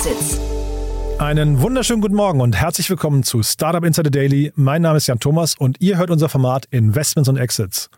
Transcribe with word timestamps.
Exits. 0.00 0.40
Einen 1.18 1.60
wunderschönen 1.60 2.00
guten 2.00 2.14
Morgen 2.14 2.40
und 2.40 2.56
herzlich 2.56 2.88
willkommen 2.88 3.22
zu 3.22 3.42
Startup 3.42 3.84
Insider 3.84 4.08
Daily. 4.08 4.50
Mein 4.54 4.80
Name 4.80 4.96
ist 4.96 5.06
Jan 5.06 5.20
Thomas 5.20 5.56
und 5.58 5.78
ihr 5.82 5.98
hört 5.98 6.10
unser 6.10 6.30
Format 6.30 6.64
Investments 6.70 7.28
und 7.28 7.36
Exits. 7.36 7.90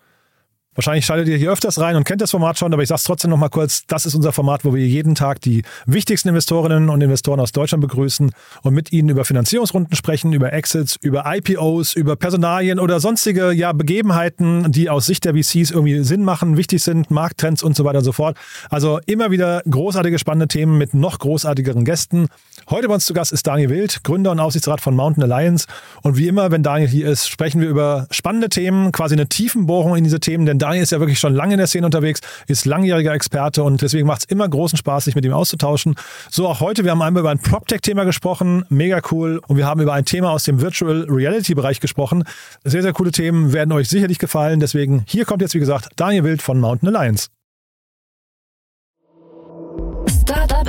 Wahrscheinlich 0.74 1.04
schaltet 1.04 1.28
ihr 1.28 1.36
hier 1.36 1.52
öfters 1.52 1.78
rein 1.78 1.96
und 1.96 2.04
kennt 2.04 2.22
das 2.22 2.30
Format 2.30 2.58
schon, 2.58 2.72
aber 2.72 2.82
ich 2.82 2.88
sage 2.88 2.96
es 2.96 3.04
trotzdem 3.04 3.30
nochmal 3.30 3.50
kurz. 3.50 3.84
Das 3.88 4.06
ist 4.06 4.14
unser 4.14 4.32
Format, 4.32 4.64
wo 4.64 4.74
wir 4.74 4.86
jeden 4.86 5.14
Tag 5.14 5.42
die 5.42 5.64
wichtigsten 5.84 6.30
Investorinnen 6.30 6.88
und 6.88 7.02
Investoren 7.02 7.40
aus 7.40 7.52
Deutschland 7.52 7.82
begrüßen 7.82 8.30
und 8.62 8.74
mit 8.74 8.90
ihnen 8.90 9.10
über 9.10 9.26
Finanzierungsrunden 9.26 9.94
sprechen, 9.94 10.32
über 10.32 10.54
Exits, 10.54 10.96
über 11.02 11.24
IPOs, 11.26 11.92
über 11.92 12.16
Personalien 12.16 12.78
oder 12.78 13.00
sonstige 13.00 13.52
ja, 13.52 13.72
Begebenheiten, 13.72 14.72
die 14.72 14.88
aus 14.88 15.04
Sicht 15.04 15.26
der 15.26 15.34
VCs 15.34 15.72
irgendwie 15.72 16.02
Sinn 16.04 16.24
machen, 16.24 16.56
wichtig 16.56 16.82
sind, 16.82 17.10
Markttrends 17.10 17.62
und 17.62 17.76
so 17.76 17.84
weiter 17.84 17.98
und 17.98 18.04
so 18.04 18.12
fort. 18.12 18.38
Also 18.70 18.98
immer 19.04 19.30
wieder 19.30 19.60
großartige, 19.68 20.18
spannende 20.18 20.48
Themen 20.48 20.78
mit 20.78 20.94
noch 20.94 21.18
großartigeren 21.18 21.84
Gästen. 21.84 22.28
Heute 22.70 22.88
bei 22.88 22.94
uns 22.94 23.04
zu 23.04 23.12
Gast 23.12 23.32
ist 23.32 23.46
Daniel 23.46 23.68
Wild, 23.68 24.04
Gründer 24.04 24.30
und 24.30 24.40
Aufsichtsrat 24.40 24.80
von 24.80 24.96
Mountain 24.96 25.22
Alliance. 25.24 25.66
Und 26.00 26.16
wie 26.16 26.28
immer, 26.28 26.50
wenn 26.50 26.62
Daniel 26.62 26.88
hier 26.88 27.08
ist, 27.08 27.28
sprechen 27.28 27.60
wir 27.60 27.68
über 27.68 28.06
spannende 28.10 28.48
Themen, 28.48 28.90
quasi 28.90 29.14
eine 29.14 29.28
Tiefenbohrung 29.28 29.96
in 29.96 30.04
diese 30.04 30.18
Themen, 30.18 30.46
denn 30.46 30.61
Daniel 30.62 30.84
ist 30.84 30.92
ja 30.92 31.00
wirklich 31.00 31.18
schon 31.18 31.34
lange 31.34 31.54
in 31.54 31.58
der 31.58 31.66
Szene 31.66 31.86
unterwegs, 31.86 32.20
ist 32.46 32.66
langjähriger 32.66 33.12
Experte 33.12 33.64
und 33.64 33.82
deswegen 33.82 34.06
macht 34.06 34.20
es 34.20 34.24
immer 34.26 34.48
großen 34.48 34.78
Spaß, 34.78 35.06
sich 35.06 35.16
mit 35.16 35.24
ihm 35.24 35.32
auszutauschen. 35.32 35.96
So 36.30 36.46
auch 36.46 36.60
heute, 36.60 36.84
wir 36.84 36.92
haben 36.92 37.02
einmal 37.02 37.22
über 37.22 37.30
ein 37.30 37.40
PropTech-Thema 37.40 38.04
gesprochen, 38.04 38.64
mega 38.68 39.00
cool. 39.10 39.40
Und 39.48 39.56
wir 39.56 39.66
haben 39.66 39.80
über 39.80 39.92
ein 39.92 40.04
Thema 40.04 40.30
aus 40.30 40.44
dem 40.44 40.60
Virtual 40.60 41.04
Reality-Bereich 41.08 41.80
gesprochen. 41.80 42.22
Sehr, 42.62 42.82
sehr 42.82 42.92
coole 42.92 43.10
Themen, 43.10 43.52
werden 43.52 43.72
euch 43.72 43.88
sicherlich 43.88 44.20
gefallen. 44.20 44.60
Deswegen 44.60 45.02
hier 45.08 45.24
kommt 45.24 45.42
jetzt, 45.42 45.54
wie 45.54 45.58
gesagt, 45.58 45.88
Daniel 45.96 46.22
Wild 46.22 46.42
von 46.42 46.60
Mountain 46.60 46.94
Alliance. 46.94 47.26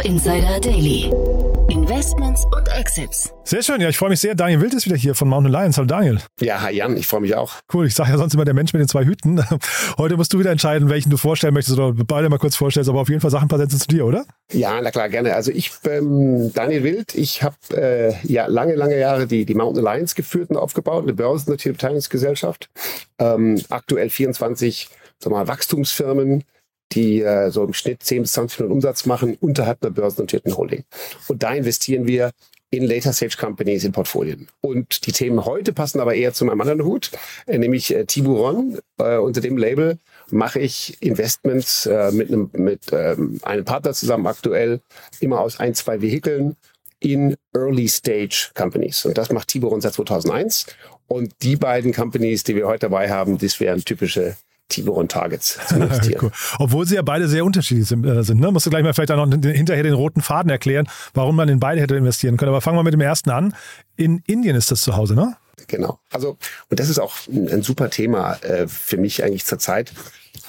Insider 0.03 0.59
Daily. 0.59 1.09
Investments 1.69 2.43
und 2.53 2.67
Exits. 2.77 3.33
Sehr 3.45 3.63
schön, 3.63 3.79
ja, 3.79 3.87
ich 3.87 3.97
freue 3.97 4.09
mich 4.09 4.19
sehr. 4.19 4.35
Daniel 4.35 4.59
Wild 4.59 4.73
ist 4.73 4.85
wieder 4.85 4.97
hier 4.97 5.15
von 5.15 5.29
Mountain 5.29 5.55
Alliance. 5.55 5.77
Hallo 5.77 5.87
Daniel. 5.87 6.19
Ja, 6.41 6.61
hi 6.61 6.75
Jan, 6.75 6.97
ich 6.97 7.07
freue 7.07 7.21
mich 7.21 7.35
auch. 7.35 7.53
Cool, 7.73 7.87
ich 7.87 7.95
sage 7.95 8.11
ja 8.11 8.17
sonst 8.17 8.33
immer 8.33 8.43
der 8.43 8.53
Mensch 8.53 8.73
mit 8.73 8.81
den 8.81 8.89
zwei 8.89 9.05
Hüten. 9.05 9.41
Heute 9.97 10.17
musst 10.17 10.33
du 10.33 10.39
wieder 10.39 10.51
entscheiden, 10.51 10.89
welchen 10.89 11.09
du 11.09 11.15
vorstellen 11.15 11.53
möchtest 11.53 11.79
oder 11.79 11.93
beide 12.05 12.27
mal 12.27 12.37
kurz 12.37 12.57
vorstellst, 12.57 12.89
aber 12.89 12.99
auf 12.99 13.07
jeden 13.07 13.21
Fall 13.21 13.31
Sachen 13.31 13.47
präsentieren 13.47 13.79
zu 13.79 13.87
dir, 13.87 14.05
oder? 14.05 14.25
Ja, 14.51 14.81
na 14.81 14.91
klar, 14.91 15.07
gerne. 15.07 15.35
Also 15.35 15.51
ich 15.51 15.71
bin 15.83 16.51
Daniel 16.53 16.83
Wild. 16.83 17.15
Ich 17.15 17.41
habe 17.41 17.55
äh, 17.73 18.13
ja 18.23 18.47
lange, 18.47 18.75
lange 18.75 18.99
Jahre 18.99 19.25
die, 19.25 19.45
die 19.45 19.55
Mountain 19.55 19.87
Alliance 19.87 20.15
geführt 20.15 20.49
und 20.49 20.57
aufgebaut, 20.57 21.03
eine 21.03 21.13
börsennotierte 21.13 21.77
Beteiligungsgesellschaft. 21.77 22.69
Ähm, 23.19 23.61
aktuell 23.69 24.09
24 24.09 24.89
sag 25.23 25.31
mal, 25.31 25.47
Wachstumsfirmen, 25.47 26.43
die 26.95 27.21
äh, 27.21 27.49
so 27.51 27.63
im 27.63 27.73
Schnitt 27.73 28.03
10 28.03 28.23
bis 28.23 28.33
20 28.33 28.59
Millionen 28.59 28.75
Umsatz 28.75 29.05
machen, 29.05 29.37
unterhalb 29.39 29.83
einer 29.83 29.91
börsennotierten 29.91 30.55
Holding. 30.55 30.83
Und 31.27 31.43
da 31.43 31.53
investieren 31.53 32.07
wir 32.07 32.31
in 32.73 32.83
Later 32.83 33.13
Stage 33.13 33.37
Companies 33.39 33.83
in 33.83 33.91
Portfolien. 33.91 34.47
Und 34.61 35.05
die 35.05 35.11
Themen 35.11 35.45
heute 35.45 35.73
passen 35.73 35.99
aber 35.99 36.15
eher 36.15 36.33
zu 36.33 36.43
meinem 36.43 36.61
anderen 36.61 36.83
Hut, 36.83 37.11
äh, 37.45 37.59
nämlich 37.59 37.93
äh, 37.93 38.05
Tiburon. 38.05 38.79
Äh, 38.97 39.17
unter 39.17 39.41
dem 39.41 39.57
Label 39.57 39.99
mache 40.31 40.59
ich 40.59 40.97
Investments 41.01 41.85
äh, 41.85 42.11
mit, 42.11 42.29
einem, 42.29 42.49
mit 42.53 42.81
ähm, 42.91 43.39
einem 43.43 43.63
Partner 43.63 43.93
zusammen 43.93 44.25
aktuell, 44.25 44.81
immer 45.19 45.39
aus 45.39 45.59
ein, 45.59 45.75
zwei 45.75 46.01
Vehikeln 46.01 46.55
in 46.99 47.35
Early 47.55 47.87
Stage 47.87 48.49
Companies. 48.55 49.05
Und 49.05 49.17
das 49.19 49.31
macht 49.31 49.49
Tiburon 49.49 49.81
seit 49.81 49.93
2001. 49.93 50.65
Und 51.07 51.31
die 51.43 51.57
beiden 51.57 51.93
Companies, 51.93 52.43
die 52.43 52.55
wir 52.55 52.65
heute 52.65 52.87
dabei 52.87 53.11
haben, 53.11 53.37
das 53.37 53.59
wären 53.59 53.83
typische 53.85 54.35
Tiburon 54.69 55.07
Targets 55.07 55.59
zu 55.67 55.75
investieren. 55.75 56.19
cool. 56.23 56.31
Obwohl 56.59 56.85
sie 56.85 56.95
ja 56.95 57.01
beide 57.01 57.27
sehr 57.27 57.45
unterschiedlich 57.45 57.87
sind. 57.87 58.05
Äh, 58.05 58.23
sind 58.23 58.39
ne? 58.39 58.51
Musst 58.51 58.65
du 58.65 58.69
gleich 58.69 58.83
mal 58.83 58.93
vielleicht 58.93 59.11
auch 59.11 59.25
noch 59.25 59.37
hinterher 59.41 59.83
den 59.83 59.93
roten 59.93 60.21
Faden 60.21 60.49
erklären, 60.49 60.87
warum 61.13 61.35
man 61.35 61.49
in 61.49 61.59
beide 61.59 61.81
hätte 61.81 61.95
investieren 61.95 62.37
können. 62.37 62.49
Aber 62.49 62.61
fangen 62.61 62.77
wir 62.77 62.83
mit 62.83 62.93
dem 62.93 63.01
ersten 63.01 63.29
an. 63.29 63.55
In 63.95 64.23
Indien 64.25 64.55
ist 64.55 64.71
das 64.71 64.81
zu 64.81 64.95
Hause, 64.95 65.15
ne? 65.15 65.35
Genau. 65.67 65.99
Also, 66.11 66.37
und 66.69 66.79
das 66.79 66.89
ist 66.89 66.99
auch 66.99 67.15
ein, 67.27 67.47
ein 67.49 67.61
super 67.61 67.89
Thema 67.89 68.33
äh, 68.43 68.67
für 68.67 68.97
mich 68.97 69.23
eigentlich 69.23 69.45
zurzeit. 69.45 69.93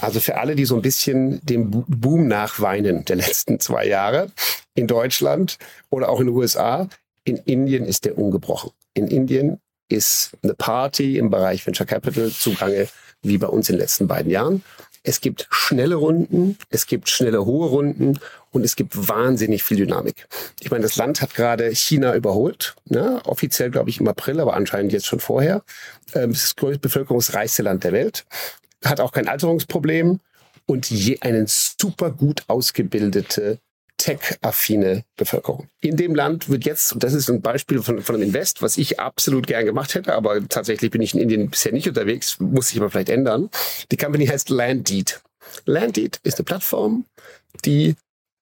Also 0.01 0.21
für 0.21 0.39
alle, 0.39 0.57
die 0.57 0.65
so 0.65 0.75
ein 0.75 0.83
bisschen 0.83 1.41
dem 1.45 1.71
Boom 1.71 2.27
nachweinen 2.27 3.05
der 3.05 3.17
letzten 3.25 3.61
zwei 3.61 3.87
Jahre 3.87 4.31
in 4.75 4.87
Deutschland 4.87 5.59
oder 5.91 6.09
auch 6.09 6.21
in 6.21 6.27
den 6.27 6.35
USA, 6.35 6.89
in 7.25 7.37
Indien 7.37 7.85
ist 7.85 8.05
der 8.05 8.19
ungebrochen. 8.19 8.71
In 8.95 9.09
Indien 9.09 9.61
ist 9.89 10.33
eine 10.43 10.55
Party 10.55 11.19
im 11.19 11.31
Bereich 11.31 11.67
Venture 11.67 11.87
Capital 11.87 12.31
zugange 12.31 12.89
wie 13.25 13.39
bei 13.39 13.49
uns 13.49 13.69
in 13.69 13.77
den 13.77 13.81
letzten 13.81 14.07
beiden 14.07 14.31
Jahren. 14.31 14.63
Es 15.03 15.21
gibt 15.21 15.47
schnelle 15.51 15.97
Runden, 15.97 16.57
es 16.71 16.87
gibt 16.87 17.11
schnelle 17.11 17.45
hohe 17.45 17.69
Runden 17.69 18.19
und 18.53 18.65
es 18.65 18.75
gibt 18.75 19.09
wahnsinnig 19.09 19.63
viel 19.63 19.77
Dynamik. 19.77 20.27
Ich 20.61 20.71
meine, 20.71 20.83
das 20.83 20.97
Land 20.97 21.21
hat 21.21 21.35
gerade 21.35 21.75
China 21.75 22.15
überholt, 22.15 22.75
ne? 22.87 23.21
offiziell 23.27 23.71
glaube 23.71 23.91
ich 23.91 24.01
im 24.01 24.09
April, 24.09 24.41
aber 24.41 24.55
anscheinend 24.55 24.93
jetzt 24.93 25.07
schon 25.07 25.21
vorher. 25.21 25.63
Ähm, 26.15 26.31
es 26.31 26.39
ist 26.39 26.45
das 26.45 26.57
größte 26.57 26.79
bevölkerungsreichste 26.79 27.63
Land 27.63 27.85
der 27.85 27.93
Welt, 27.93 28.25
hat 28.83 29.01
auch 29.01 29.13
kein 29.13 29.29
Alterungsproblem 29.29 30.21
und 30.65 30.91
je 30.91 31.21
einen 31.21 31.47
super 31.49 32.11
gut 32.11 32.45
ausgebildete 32.47 33.59
tech-affine 33.97 35.05
Bevölkerung. 35.17 35.69
In 35.81 35.97
dem 35.97 36.15
Land 36.15 36.49
wird 36.49 36.65
jetzt, 36.65 36.93
und 36.93 37.03
das 37.03 37.15
ist 37.15 37.29
ein 37.31 37.41
Beispiel 37.41 37.83
von, 37.83 38.03
von 38.03 38.17
einem 38.17 38.25
Invest, 38.25 38.63
was 38.63 38.77
ich 38.77 39.01
absolut 39.01 39.47
gern 39.47 39.65
gemacht 39.65 39.95
hätte, 39.95 40.15
aber 40.15 40.47
tatsächlich 40.49 40.91
bin 40.91 41.03
ich 41.03 41.15
in 41.15 41.21
Indien 41.21 41.51
bisher 41.51 41.73
nicht 41.73 41.89
unterwegs, 41.89 42.39
muss 42.41 42.69
sich 42.69 42.79
aber 42.79 42.91
vielleicht 42.91 43.09
ändern. 43.09 43.51
Die 43.91 43.97
Company 43.97 44.27
heißt 44.27 44.51
Landdeed. 44.51 45.23
Landdeed 45.67 46.19
ist 46.23 46.39
eine 46.39 46.45
Plattform, 46.45 47.05
die 47.65 47.95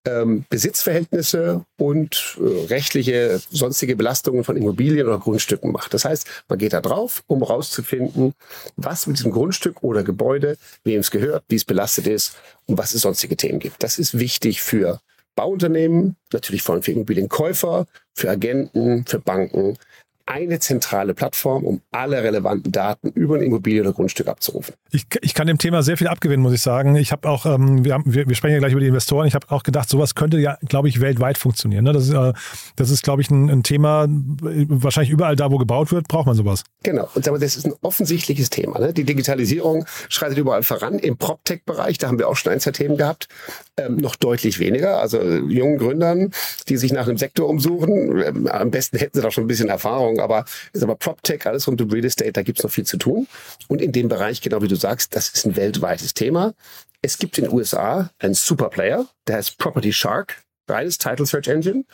ähm, 0.04 0.44
Besitzverhältnisse 0.48 1.64
und 1.78 2.38
äh, 2.40 2.66
rechtliche 2.66 3.40
sonstige 3.50 3.94
Belastungen 3.94 4.44
von 4.44 4.56
Immobilien 4.56 5.06
oder 5.06 5.18
Grundstücken 5.18 5.70
macht. 5.70 5.94
Das 5.94 6.04
heißt, 6.04 6.26
man 6.48 6.58
geht 6.58 6.72
da 6.72 6.80
drauf, 6.80 7.22
um 7.28 7.40
herauszufinden, 7.40 8.34
was 8.76 9.06
mit 9.06 9.18
diesem 9.18 9.30
Grundstück 9.30 9.82
oder 9.82 10.02
Gebäude, 10.02 10.56
wem 10.84 11.00
es 11.00 11.10
gehört, 11.10 11.44
wie 11.48 11.56
es 11.56 11.64
belastet 11.64 12.06
ist 12.06 12.36
und 12.66 12.78
was 12.78 12.94
es 12.94 13.02
sonstige 13.02 13.36
Themen 13.36 13.60
gibt. 13.60 13.82
Das 13.82 13.98
ist 13.98 14.18
wichtig 14.18 14.60
für 14.62 15.00
Bauunternehmen, 15.34 16.16
natürlich 16.32 16.62
vor 16.62 16.74
allem 16.74 16.82
für 16.82 16.92
Immobilienkäufer, 16.92 17.86
für 18.14 18.30
Agenten, 18.30 19.04
für 19.06 19.18
Banken, 19.18 19.78
eine 20.26 20.58
zentrale 20.58 21.14
Plattform, 21.14 21.64
um 21.64 21.80
alle 21.90 22.22
relevanten 22.22 22.72
Daten 22.72 23.08
über 23.10 23.36
ein 23.36 23.42
Immobilie 23.42 23.80
oder 23.80 23.92
Grundstück 23.92 24.28
abzurufen. 24.28 24.74
Ich, 24.90 25.06
ich 25.20 25.34
kann 25.34 25.46
dem 25.46 25.58
Thema 25.58 25.82
sehr 25.82 25.96
viel 25.96 26.08
abgewinnen, 26.08 26.42
muss 26.42 26.52
ich 26.52 26.60
sagen. 26.60 26.96
Ich 26.96 27.12
habe 27.12 27.28
auch, 27.28 27.46
ähm, 27.46 27.84
wir, 27.84 27.94
haben, 27.94 28.04
wir, 28.06 28.28
wir, 28.28 28.34
sprechen 28.34 28.54
ja 28.54 28.58
gleich 28.58 28.72
über 28.72 28.80
die 28.80 28.86
Investoren, 28.86 29.26
ich 29.26 29.34
habe 29.34 29.50
auch 29.50 29.62
gedacht, 29.62 29.88
sowas 29.88 30.14
könnte 30.14 30.38
ja, 30.38 30.58
glaube 30.68 30.88
ich, 30.88 31.00
weltweit 31.00 31.38
funktionieren. 31.38 31.84
Ne? 31.84 31.92
Das 31.92 32.04
ist, 32.04 32.14
äh, 32.14 32.32
das 32.76 32.90
ist 32.90 33.02
glaube 33.02 33.22
ich, 33.22 33.30
ein, 33.30 33.48
ein, 33.50 33.62
Thema, 33.62 34.06
wahrscheinlich 34.08 35.12
überall 35.12 35.36
da, 35.36 35.50
wo 35.50 35.58
gebaut 35.58 35.92
wird, 35.92 36.08
braucht 36.08 36.26
man 36.26 36.34
sowas. 36.34 36.64
Genau, 36.82 37.08
und 37.14 37.24
sagen 37.24 37.36
wir, 37.36 37.40
das 37.40 37.56
ist 37.56 37.66
ein 37.66 37.74
offensichtliches 37.82 38.50
Thema. 38.50 38.78
Ne? 38.78 38.92
Die 38.92 39.04
Digitalisierung 39.04 39.86
schreitet 40.08 40.38
überall 40.38 40.62
voran. 40.62 40.98
Im 40.98 41.16
PropTech-Bereich, 41.16 41.98
da 41.98 42.08
haben 42.08 42.18
wir 42.18 42.28
auch 42.28 42.36
schon 42.36 42.52
ein, 42.52 42.60
zwei 42.60 42.72
Themen 42.72 42.96
gehabt, 42.96 43.28
ähm, 43.76 43.96
noch 43.96 44.16
deutlich 44.16 44.58
weniger. 44.58 44.98
Also 44.98 45.20
jungen 45.22 45.78
Gründern, 45.78 46.32
die 46.68 46.76
sich 46.76 46.92
nach 46.92 47.06
einem 47.06 47.18
Sektor 47.18 47.48
umsuchen, 47.48 48.22
ähm, 48.22 48.46
am 48.48 48.70
besten 48.70 48.98
hätten 48.98 49.16
sie 49.16 49.22
da 49.22 49.30
schon 49.30 49.44
ein 49.44 49.48
bisschen 49.48 49.68
Erfahrung, 49.68 50.20
aber 50.22 50.44
ist 50.72 50.82
aber 50.82 50.96
PropTech, 50.96 51.46
alles 51.46 51.66
rund 51.68 51.80
um 51.80 51.90
Real 51.90 52.04
Estate, 52.04 52.32
da 52.32 52.42
gibt's 52.42 52.62
noch 52.62 52.70
viel 52.70 52.86
zu 52.86 52.96
tun. 52.96 53.26
Und 53.68 53.82
in 53.82 53.92
dem 53.92 54.08
Bereich, 54.08 54.40
genau 54.40 54.62
wie 54.62 54.68
du 54.68 54.76
sagst, 54.76 55.14
das 55.16 55.28
ist 55.28 55.46
ein 55.46 55.56
weltweites 55.56 56.14
Thema. 56.14 56.54
Es 57.02 57.18
gibt 57.18 57.36
in 57.38 57.44
den 57.44 57.52
USA 57.52 58.10
einen 58.18 58.34
Superplayer, 58.34 59.06
der 59.26 59.36
heißt 59.36 59.58
Property 59.58 59.92
Shark, 59.92 60.42
reines 60.68 60.98
Title 60.98 61.26
Search 61.26 61.48
Engine. 61.48 61.84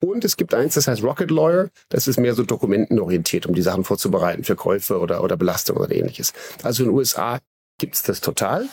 Und 0.00 0.24
es 0.24 0.36
gibt 0.36 0.54
eins, 0.54 0.74
das 0.74 0.86
heißt 0.86 1.02
Rocket 1.02 1.30
Lawyer. 1.30 1.70
Das 1.88 2.06
ist 2.06 2.18
mehr 2.18 2.34
so 2.34 2.44
dokumentenorientiert, 2.44 3.46
um 3.46 3.54
die 3.54 3.62
Sachen 3.62 3.84
vorzubereiten 3.84 4.44
für 4.44 4.54
Käufe 4.54 5.00
oder, 5.00 5.24
oder 5.24 5.36
Belastung 5.36 5.76
oder 5.76 5.92
ähnliches. 5.92 6.32
Also 6.62 6.84
in 6.84 6.90
den 6.90 6.96
USA 6.96 7.40
gibt's 7.78 8.02
das 8.02 8.20
total. 8.20 8.68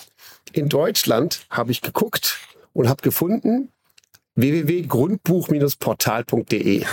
In 0.51 0.69
Deutschland 0.69 1.45
habe 1.49 1.71
ich 1.71 1.81
geguckt 1.81 2.39
und 2.73 2.89
habe 2.89 3.01
gefunden, 3.01 3.71
www.grundbuch-portal.de. 4.35 6.79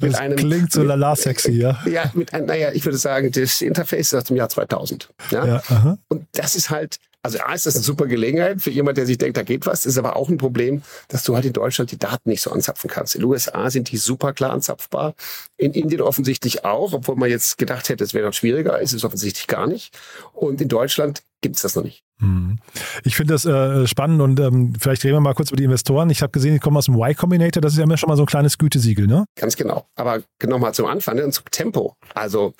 das 0.00 0.14
einem, 0.14 0.36
klingt 0.36 0.72
so 0.72 0.82
lala 0.82 1.16
sexy, 1.16 1.52
ja. 1.52 1.78
Ja, 1.86 2.10
mit 2.14 2.34
einem, 2.34 2.46
naja, 2.46 2.72
ich 2.72 2.84
würde 2.84 2.98
sagen, 2.98 3.32
das 3.32 3.62
Interface 3.62 4.12
ist 4.12 4.14
aus 4.14 4.24
dem 4.24 4.36
Jahr 4.36 4.48
2000. 4.48 5.08
Ja? 5.30 5.46
ja 5.46 5.98
und 6.08 6.26
das 6.32 6.54
ist 6.54 6.70
halt, 6.70 6.98
also 7.22 7.38
A 7.40 7.52
ist 7.52 7.66
das 7.66 7.74
eine 7.74 7.84
super 7.84 8.06
Gelegenheit 8.06 8.62
für 8.62 8.70
jemand, 8.70 8.96
der 8.96 9.06
sich 9.06 9.18
denkt, 9.18 9.36
da 9.36 9.42
geht 9.42 9.66
was. 9.66 9.86
Ist 9.86 9.98
aber 9.98 10.16
auch 10.16 10.28
ein 10.28 10.36
Problem, 10.36 10.82
dass 11.08 11.24
du 11.24 11.34
halt 11.34 11.44
in 11.44 11.52
Deutschland 11.52 11.90
die 11.90 11.98
Daten 11.98 12.28
nicht 12.28 12.42
so 12.42 12.50
anzapfen 12.50 12.88
kannst. 12.88 13.14
In 13.14 13.22
den 13.22 13.28
USA 13.28 13.70
sind 13.70 13.90
die 13.90 13.96
super 13.96 14.32
klar 14.32 14.52
anzapfbar. 14.52 15.14
In 15.56 15.72
Indien 15.72 16.00
offensichtlich 16.00 16.64
auch, 16.64 16.92
obwohl 16.92 17.16
man 17.16 17.28
jetzt 17.28 17.58
gedacht 17.58 17.88
hätte, 17.88 18.04
es 18.04 18.14
wäre 18.14 18.26
noch 18.26 18.34
schwieriger, 18.34 18.80
ist 18.80 18.92
es 18.92 19.04
offensichtlich 19.04 19.46
gar 19.46 19.66
nicht. 19.66 19.98
Und 20.32 20.60
in 20.60 20.68
Deutschland 20.68 21.22
gibt 21.40 21.56
es 21.56 21.62
das 21.62 21.74
noch 21.74 21.84
nicht. 21.84 22.04
Mhm. 22.20 22.58
Ich 23.04 23.16
finde 23.16 23.34
das 23.34 23.44
äh, 23.44 23.86
spannend 23.86 24.20
und 24.20 24.40
ähm, 24.40 24.72
vielleicht 24.78 25.04
reden 25.04 25.16
wir 25.16 25.20
mal 25.20 25.34
kurz 25.34 25.50
über 25.50 25.56
die 25.56 25.64
Investoren. 25.64 26.10
Ich 26.10 26.22
habe 26.22 26.32
gesehen, 26.32 26.54
die 26.54 26.58
kommen 26.58 26.76
aus 26.76 26.86
dem 26.86 26.94
Y 26.94 27.14
Combinator, 27.14 27.60
das 27.60 27.72
ist 27.72 27.78
ja 27.78 27.84
immer 27.84 27.96
schon 27.96 28.08
mal 28.08 28.16
so 28.16 28.22
ein 28.24 28.26
kleines 28.26 28.58
Gütesiegel, 28.58 29.06
ne? 29.06 29.24
Ganz 29.36 29.56
genau. 29.56 29.86
Aber 29.94 30.22
nochmal 30.44 30.74
zum 30.74 30.86
Anfang, 30.86 31.16
ne, 31.16 31.30
zum 31.30 31.44
Tempo. 31.50 31.94
Also 32.14 32.54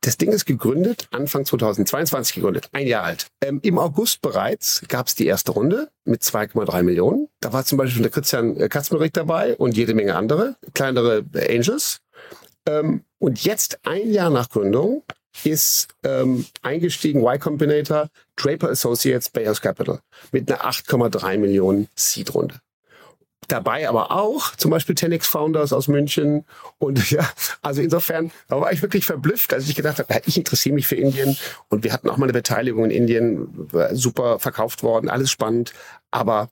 das 0.00 0.16
Ding 0.16 0.32
ist 0.32 0.46
gegründet, 0.46 1.06
Anfang 1.12 1.44
2022 1.44 2.34
gegründet, 2.34 2.68
ein 2.72 2.88
Jahr 2.88 3.04
alt. 3.04 3.28
Ähm, 3.40 3.60
Im 3.62 3.78
August 3.78 4.20
bereits 4.20 4.82
gab 4.88 5.06
es 5.06 5.14
die 5.14 5.26
erste 5.26 5.52
Runde 5.52 5.90
mit 6.04 6.22
2,3 6.22 6.82
Millionen. 6.82 7.28
Da 7.40 7.52
war 7.52 7.64
zum 7.64 7.78
Beispiel 7.78 8.02
der 8.02 8.10
Christian 8.10 8.56
äh, 8.56 8.68
Katzmerich 8.68 9.12
dabei 9.12 9.56
und 9.56 9.76
jede 9.76 9.94
Menge 9.94 10.16
andere, 10.16 10.56
kleinere 10.74 11.24
Angels. 11.48 12.00
Ähm, 12.66 13.04
und 13.18 13.44
jetzt 13.44 13.78
ein 13.84 14.10
Jahr 14.10 14.30
nach 14.30 14.48
Gründung 14.48 15.04
ist 15.44 15.88
ähm, 16.02 16.46
eingestiegen 16.62 17.20
Y 17.20 17.38
Combinator, 17.38 18.08
Draper 18.42 18.70
Associates, 18.70 19.30
Bayers 19.30 19.60
Capital 19.60 20.00
mit 20.32 20.50
einer 20.50 20.64
8,3 20.64 21.38
Millionen 21.38 21.88
Seed-Runde 21.94 22.60
dabei 23.52 23.88
aber 23.88 24.10
auch 24.10 24.56
zum 24.56 24.70
Beispiel 24.70 24.94
Tenix 24.94 25.26
Founders 25.26 25.72
aus 25.72 25.88
München. 25.88 26.44
Und 26.78 27.10
ja, 27.10 27.28
also 27.60 27.82
insofern, 27.82 28.30
da 28.48 28.60
war 28.60 28.72
ich 28.72 28.82
wirklich 28.82 29.06
verblüfft, 29.06 29.52
als 29.52 29.68
ich 29.68 29.74
gedacht 29.74 29.98
habe, 29.98 30.22
ich 30.26 30.36
interessiere 30.36 30.74
mich 30.74 30.86
für 30.86 30.96
Indien. 30.96 31.36
Und 31.68 31.84
wir 31.84 31.92
hatten 31.92 32.08
auch 32.08 32.16
mal 32.16 32.26
eine 32.26 32.32
Beteiligung 32.32 32.84
in 32.86 32.90
Indien, 32.90 33.68
super 33.92 34.38
verkauft 34.38 34.82
worden, 34.82 35.08
alles 35.08 35.30
spannend. 35.30 35.72
Aber 36.10 36.48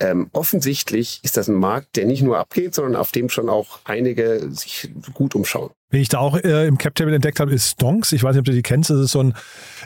ähm, 0.00 0.28
offensichtlich 0.32 1.20
ist 1.22 1.36
das 1.36 1.48
ein 1.48 1.54
Markt, 1.54 1.96
der 1.96 2.06
nicht 2.06 2.22
nur 2.22 2.38
abgeht, 2.38 2.74
sondern 2.74 2.96
auf 2.96 3.10
dem 3.10 3.28
schon 3.28 3.48
auch 3.48 3.80
einige 3.84 4.48
sich 4.50 4.90
gut 5.14 5.34
umschauen. 5.34 5.70
Wen 5.90 6.02
ich 6.02 6.10
da 6.10 6.18
auch 6.18 6.36
äh, 6.36 6.66
im 6.66 6.76
Cap 6.76 6.94
Table 6.94 7.14
entdeckt 7.14 7.40
habe, 7.40 7.50
ist 7.50 7.70
Stonks. 7.70 8.12
Ich 8.12 8.22
weiß 8.22 8.34
nicht, 8.34 8.40
ob 8.40 8.44
du 8.44 8.52
die 8.52 8.60
kennst. 8.60 8.90
Das 8.90 8.98
ist 8.98 9.12
so 9.12 9.20
ein, 9.20 9.32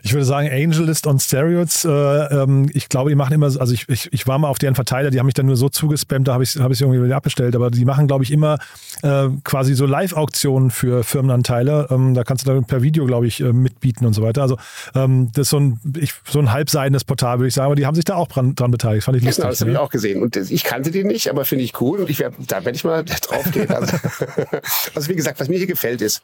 ich 0.02 0.12
würde 0.12 0.25
sagen, 0.25 0.49
Angelist 0.50 1.06
on 1.06 1.20
Steroids. 1.20 1.84
Äh, 1.84 1.90
ähm, 1.90 2.69
ich 2.75 2.88
glaube, 2.88 3.10
die 3.10 3.14
machen 3.14 3.32
immer, 3.32 3.46
also 3.46 3.72
ich, 3.72 3.88
ich, 3.88 4.12
ich 4.12 4.26
war 4.26 4.37
mal 4.38 4.49
auf 4.49 4.58
deren 4.58 4.75
Verteiler, 4.75 5.10
die 5.10 5.20
haben 5.20 5.26
mich 5.26 5.34
dann 5.34 5.46
nur 5.46 5.56
so 5.56 5.69
zugespammt, 5.69 6.26
da 6.26 6.32
habe 6.32 6.43
ich 6.43 6.56
es 6.56 6.60
hab 6.60 6.72
irgendwie 6.72 7.04
wieder 7.04 7.14
abbestellt. 7.14 7.54
Aber 7.54 7.70
die 7.70 7.84
machen, 7.84 8.08
glaube 8.08 8.25
ich, 8.25 8.32
immer 8.32 8.58
äh, 9.02 9.28
quasi 9.44 9.75
so 9.75 9.87
Live-Auktionen 9.87 10.72
für 10.72 11.04
Firmenanteile. 11.04 11.87
Ähm, 11.90 12.14
da 12.14 12.25
kannst 12.25 12.48
du 12.48 12.52
dann 12.52 12.64
per 12.64 12.82
Video, 12.82 13.06
glaube 13.06 13.28
ich, 13.28 13.40
äh, 13.40 13.52
mitbieten 13.52 14.05
und 14.05 14.14
so 14.14 14.22
weiter. 14.22 14.43
Also 14.43 14.56
ähm, 14.96 15.31
das 15.34 15.43
ist 15.43 15.50
so 15.50 15.60
ein, 15.60 15.78
ich, 15.98 16.14
so 16.28 16.40
ein 16.40 16.52
halbseidenes 16.52 17.05
Portal, 17.05 17.38
würde 17.38 17.46
ich 17.46 17.55
sagen. 17.55 17.66
Aber 17.66 17.76
die 17.76 17.87
haben 17.87 17.94
sich 17.94 18.05
da 18.05 18.16
auch 18.16 18.26
dran, 18.26 18.56
dran 18.56 18.72
beteiligt. 18.72 19.05
Fand 19.05 19.19
ich 19.19 19.22
lustig. 19.22 19.43
Genau, 19.43 19.50
das 19.50 19.60
habe 19.60 19.70
ich 19.70 19.76
auch 19.76 19.90
gesehen. 19.90 20.20
Und 20.20 20.34
ich 20.34 20.64
kannte 20.64 20.90
die 20.90 21.05
nicht, 21.05 21.31
aber 21.31 21.44
finde 21.44 21.62
ich 21.62 21.81
cool. 21.81 22.00
Und 22.00 22.10
ich 22.10 22.19
werd, 22.19 22.34
da 22.48 22.64
werde 22.64 22.75
ich 22.75 22.82
mal 22.82 23.05
drauf 23.05 23.48
gehen. 23.52 23.70
Also, 23.70 23.96
also 24.96 25.08
wie 25.08 25.14
gesagt, 25.14 25.38
was 25.38 25.48
mir 25.48 25.58
hier 25.58 25.69
gefällt, 25.69 25.92
Feld 25.93 26.03
ist. 26.03 26.23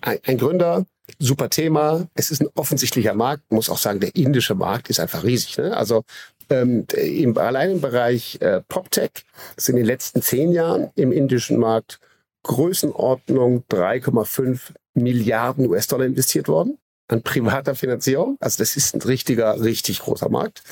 Ein, 0.00 0.18
ein 0.26 0.38
Gründer, 0.38 0.86
super 1.18 1.50
Thema. 1.50 2.06
Es 2.14 2.30
ist 2.30 2.40
ein 2.40 2.48
offensichtlicher 2.54 3.14
Markt. 3.14 3.50
Muss 3.50 3.68
auch 3.68 3.78
sagen, 3.78 4.00
der 4.00 4.14
indische 4.14 4.54
Markt 4.54 4.90
ist 4.90 5.00
einfach 5.00 5.24
riesig. 5.24 5.58
Ne? 5.58 5.76
Also 5.76 6.04
ähm, 6.50 6.86
im, 6.94 7.36
allein 7.36 7.72
im 7.72 7.80
Bereich 7.80 8.38
äh, 8.40 8.60
PropTech 8.68 9.10
ist 9.56 9.68
in 9.68 9.76
den 9.76 9.84
letzten 9.84 10.22
zehn 10.22 10.52
Jahren 10.52 10.90
im 10.94 11.12
indischen 11.12 11.58
Markt 11.58 11.98
Größenordnung 12.44 13.64
3,5 13.70 14.60
Milliarden 14.94 15.66
US-Dollar 15.68 16.06
investiert 16.06 16.48
worden 16.48 16.78
an 17.08 17.22
privater 17.22 17.74
Finanzierung. 17.74 18.36
Also 18.40 18.58
das 18.58 18.76
ist 18.76 18.94
ein 18.94 19.02
richtiger, 19.02 19.60
richtig 19.60 20.00
großer 20.00 20.28
Markt. 20.28 20.62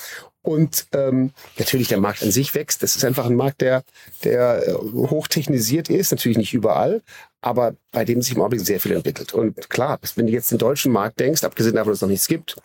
Und 0.42 0.86
ähm, 0.92 1.32
natürlich 1.58 1.88
der 1.88 1.98
Markt 1.98 2.22
an 2.22 2.30
sich 2.30 2.54
wächst. 2.54 2.80
Das 2.84 2.94
ist 2.94 3.04
einfach 3.04 3.26
ein 3.26 3.34
Markt, 3.34 3.62
der, 3.62 3.82
der 4.22 4.68
äh, 4.68 4.74
hochtechnisiert 4.74 5.90
ist, 5.90 6.12
natürlich 6.12 6.38
nicht 6.38 6.54
überall, 6.54 7.02
aber 7.40 7.74
bei 7.90 8.04
dem 8.04 8.22
sich 8.22 8.36
im 8.36 8.42
Augenblick 8.42 8.64
sehr 8.64 8.78
viel 8.78 8.92
entwickelt. 8.92 9.34
Und 9.34 9.68
klar, 9.70 9.98
wenn 10.14 10.26
du 10.26 10.32
jetzt 10.32 10.52
den 10.52 10.58
deutschen 10.58 10.92
Markt 10.92 11.18
denkst, 11.18 11.42
abgesehen 11.42 11.74
davon, 11.74 11.90
dass 11.90 11.98
es 11.98 12.02
noch 12.02 12.08
nichts 12.08 12.28
gibt, 12.28 12.56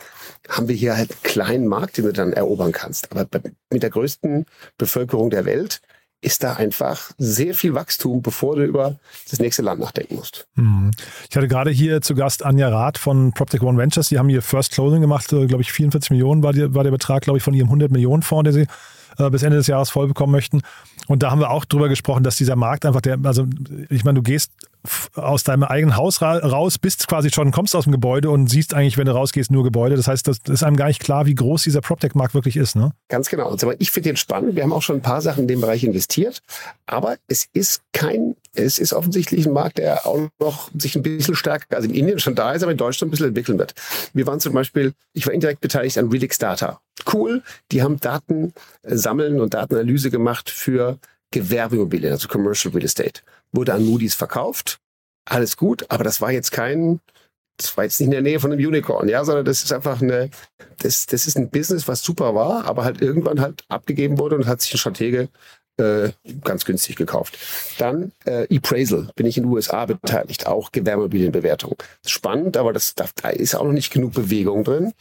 haben 0.47 0.67
wir 0.67 0.75
hier 0.75 0.95
halt 0.95 1.09
einen 1.09 1.23
kleinen 1.23 1.67
Markt, 1.67 1.97
den 1.97 2.05
du 2.05 2.13
dann 2.13 2.33
erobern 2.33 2.71
kannst. 2.71 3.11
Aber 3.11 3.27
mit 3.71 3.81
der 3.81 3.89
größten 3.89 4.45
Bevölkerung 4.77 5.31
der 5.31 5.45
Welt 5.45 5.81
ist 6.21 6.43
da 6.43 6.53
einfach 6.53 7.11
sehr 7.17 7.55
viel 7.55 7.73
Wachstum, 7.73 8.21
bevor 8.21 8.55
du 8.55 8.63
über 8.63 8.97
das 9.29 9.39
nächste 9.39 9.63
Land 9.63 9.81
nachdenken 9.81 10.15
musst. 10.15 10.47
Mhm. 10.55 10.91
Ich 11.29 11.35
hatte 11.35 11.47
gerade 11.47 11.71
hier 11.71 12.01
zu 12.01 12.13
Gast 12.13 12.45
Anja 12.45 12.69
Rath 12.69 12.99
von 12.99 13.33
PropTech 13.33 13.61
One 13.63 13.77
Ventures. 13.77 14.09
Die 14.09 14.19
haben 14.19 14.29
hier 14.29 14.43
First 14.43 14.71
Closing 14.71 15.01
gemacht, 15.01 15.33
äh, 15.33 15.47
glaube 15.47 15.63
ich, 15.63 15.71
44 15.71 16.11
Millionen 16.11 16.43
war, 16.43 16.53
die, 16.53 16.73
war 16.75 16.83
der 16.83 16.91
Betrag, 16.91 17.23
glaube 17.23 17.37
ich, 17.37 17.43
von 17.43 17.55
ihrem 17.55 17.67
100 17.67 17.91
Millionen 17.91 18.21
Fonds, 18.21 18.43
der 18.43 18.53
sie 18.53 18.67
äh, 19.21 19.29
bis 19.29 19.43
Ende 19.43 19.57
des 19.57 19.67
Jahres 19.67 19.89
voll 19.89 20.07
bekommen 20.07 20.31
möchten. 20.31 20.61
Und 21.07 21.23
da 21.23 21.31
haben 21.31 21.39
wir 21.39 21.49
auch 21.49 21.65
drüber 21.65 21.89
gesprochen, 21.89 22.23
dass 22.23 22.35
dieser 22.35 22.55
Markt 22.55 22.85
einfach 22.85 23.01
der, 23.01 23.17
also 23.23 23.45
ich 23.89 24.03
meine, 24.03 24.19
du 24.19 24.23
gehst 24.23 24.51
aus 25.15 25.43
deinem 25.43 25.63
eigenen 25.63 25.95
Haus 25.95 26.21
ra 26.21 26.37
raus, 26.37 26.79
bist 26.79 27.07
quasi 27.07 27.29
schon, 27.29 27.51
kommst 27.51 27.75
aus 27.75 27.83
dem 27.83 27.91
Gebäude 27.91 28.29
und 28.29 28.47
siehst 28.47 28.73
eigentlich, 28.73 28.97
wenn 28.97 29.05
du 29.05 29.11
rausgehst, 29.11 29.51
nur 29.51 29.63
Gebäude. 29.63 29.95
Das 29.95 30.07
heißt, 30.07 30.27
das 30.27 30.39
ist 30.47 30.63
einem 30.63 30.75
gar 30.75 30.87
nicht 30.87 30.99
klar, 30.99 31.25
wie 31.25 31.35
groß 31.35 31.63
dieser 31.63 31.81
PropTech-Markt 31.81 32.33
wirklich 32.33 32.57
ist. 32.57 32.75
Ne? 32.75 32.91
Ganz 33.09 33.29
genau. 33.29 33.51
Und 33.51 33.63
ich 33.79 33.91
finde 33.91 34.09
den 34.09 34.17
spannend. 34.17 34.55
Wir 34.55 34.63
haben 34.63 34.73
auch 34.73 34.81
schon 34.81 34.97
ein 34.97 35.01
paar 35.01 35.21
Sachen 35.21 35.41
in 35.41 35.47
dem 35.47 35.61
Bereich 35.61 35.83
investiert, 35.83 36.41
aber 36.87 37.17
es 37.27 37.47
ist 37.53 37.83
kein, 37.93 38.35
es 38.53 38.79
ist 38.79 38.93
offensichtlich 38.93 39.45
ein 39.45 39.53
Markt, 39.53 39.77
der 39.77 40.05
auch 40.07 40.29
noch 40.39 40.71
sich 40.77 40.95
ein 40.95 41.03
bisschen 41.03 41.35
stärker, 41.35 41.75
also 41.75 41.87
in 41.87 41.93
Indien 41.93 42.19
schon 42.19 42.35
da 42.35 42.53
ist, 42.53 42.63
aber 42.63 42.71
in 42.71 42.77
Deutschland 42.77 43.09
ein 43.09 43.11
bisschen 43.11 43.27
entwickeln 43.27 43.59
wird. 43.59 43.75
Wir 44.13 44.25
waren 44.25 44.39
zum 44.39 44.53
Beispiel, 44.53 44.93
ich 45.13 45.27
war 45.27 45.33
indirekt 45.33 45.61
beteiligt 45.61 45.97
an 45.97 46.09
Relix 46.09 46.37
Data. 46.39 46.79
Cool, 47.11 47.43
die 47.71 47.81
haben 47.81 47.99
Daten 47.99 48.53
äh, 48.83 48.95
sammeln 48.95 49.39
und 49.39 49.53
Datenanalyse 49.53 50.11
gemacht 50.11 50.49
für 50.49 50.99
Gewerbeimmobilien, 51.31 52.11
also 52.11 52.27
Commercial 52.27 52.73
Real 52.73 52.85
Estate 52.85 53.21
wurde 53.51 53.73
an 53.73 53.85
Moody's 53.85 54.15
verkauft. 54.15 54.79
Alles 55.25 55.57
gut, 55.57 55.85
aber 55.89 56.03
das 56.03 56.19
war 56.21 56.31
jetzt 56.31 56.51
kein, 56.51 56.99
das 57.57 57.75
war 57.77 57.83
jetzt 57.83 57.99
nicht 57.99 58.07
in 58.07 58.11
der 58.11 58.21
Nähe 58.21 58.39
von 58.39 58.51
einem 58.51 58.65
Unicorn, 58.65 59.07
ja, 59.07 59.23
sondern 59.23 59.45
das 59.45 59.63
ist 59.63 59.71
einfach 59.71 60.01
eine, 60.01 60.29
das, 60.79 61.05
das 61.05 61.27
ist 61.27 61.37
ein 61.37 61.49
Business, 61.49 61.87
was 61.87 62.01
super 62.03 62.33
war, 62.33 62.65
aber 62.65 62.83
halt 62.83 63.01
irgendwann 63.01 63.39
halt 63.39 63.63
abgegeben 63.69 64.17
wurde 64.17 64.35
und 64.35 64.47
hat 64.47 64.61
sich 64.61 64.73
ein 64.73 64.77
Stratege 64.77 65.29
äh, 65.81 66.11
ganz 66.43 66.65
günstig 66.65 66.95
gekauft. 66.95 67.37
Dann 67.77 68.11
äh, 68.25 68.47
Appraisal, 68.55 69.09
bin 69.15 69.25
ich 69.25 69.37
in 69.37 69.43
den 69.43 69.51
USA 69.51 69.85
beteiligt, 69.85 70.47
auch 70.47 70.71
Gewerbeimmobilienbewertung. 70.71 71.75
Spannend, 72.05 72.57
aber 72.57 72.71
das, 72.71 72.95
da, 72.95 73.05
da 73.21 73.29
ist 73.29 73.55
auch 73.55 73.65
noch 73.65 73.71
nicht 73.71 73.91
genug 73.91 74.13
Bewegung 74.13 74.63
drin. 74.63 74.93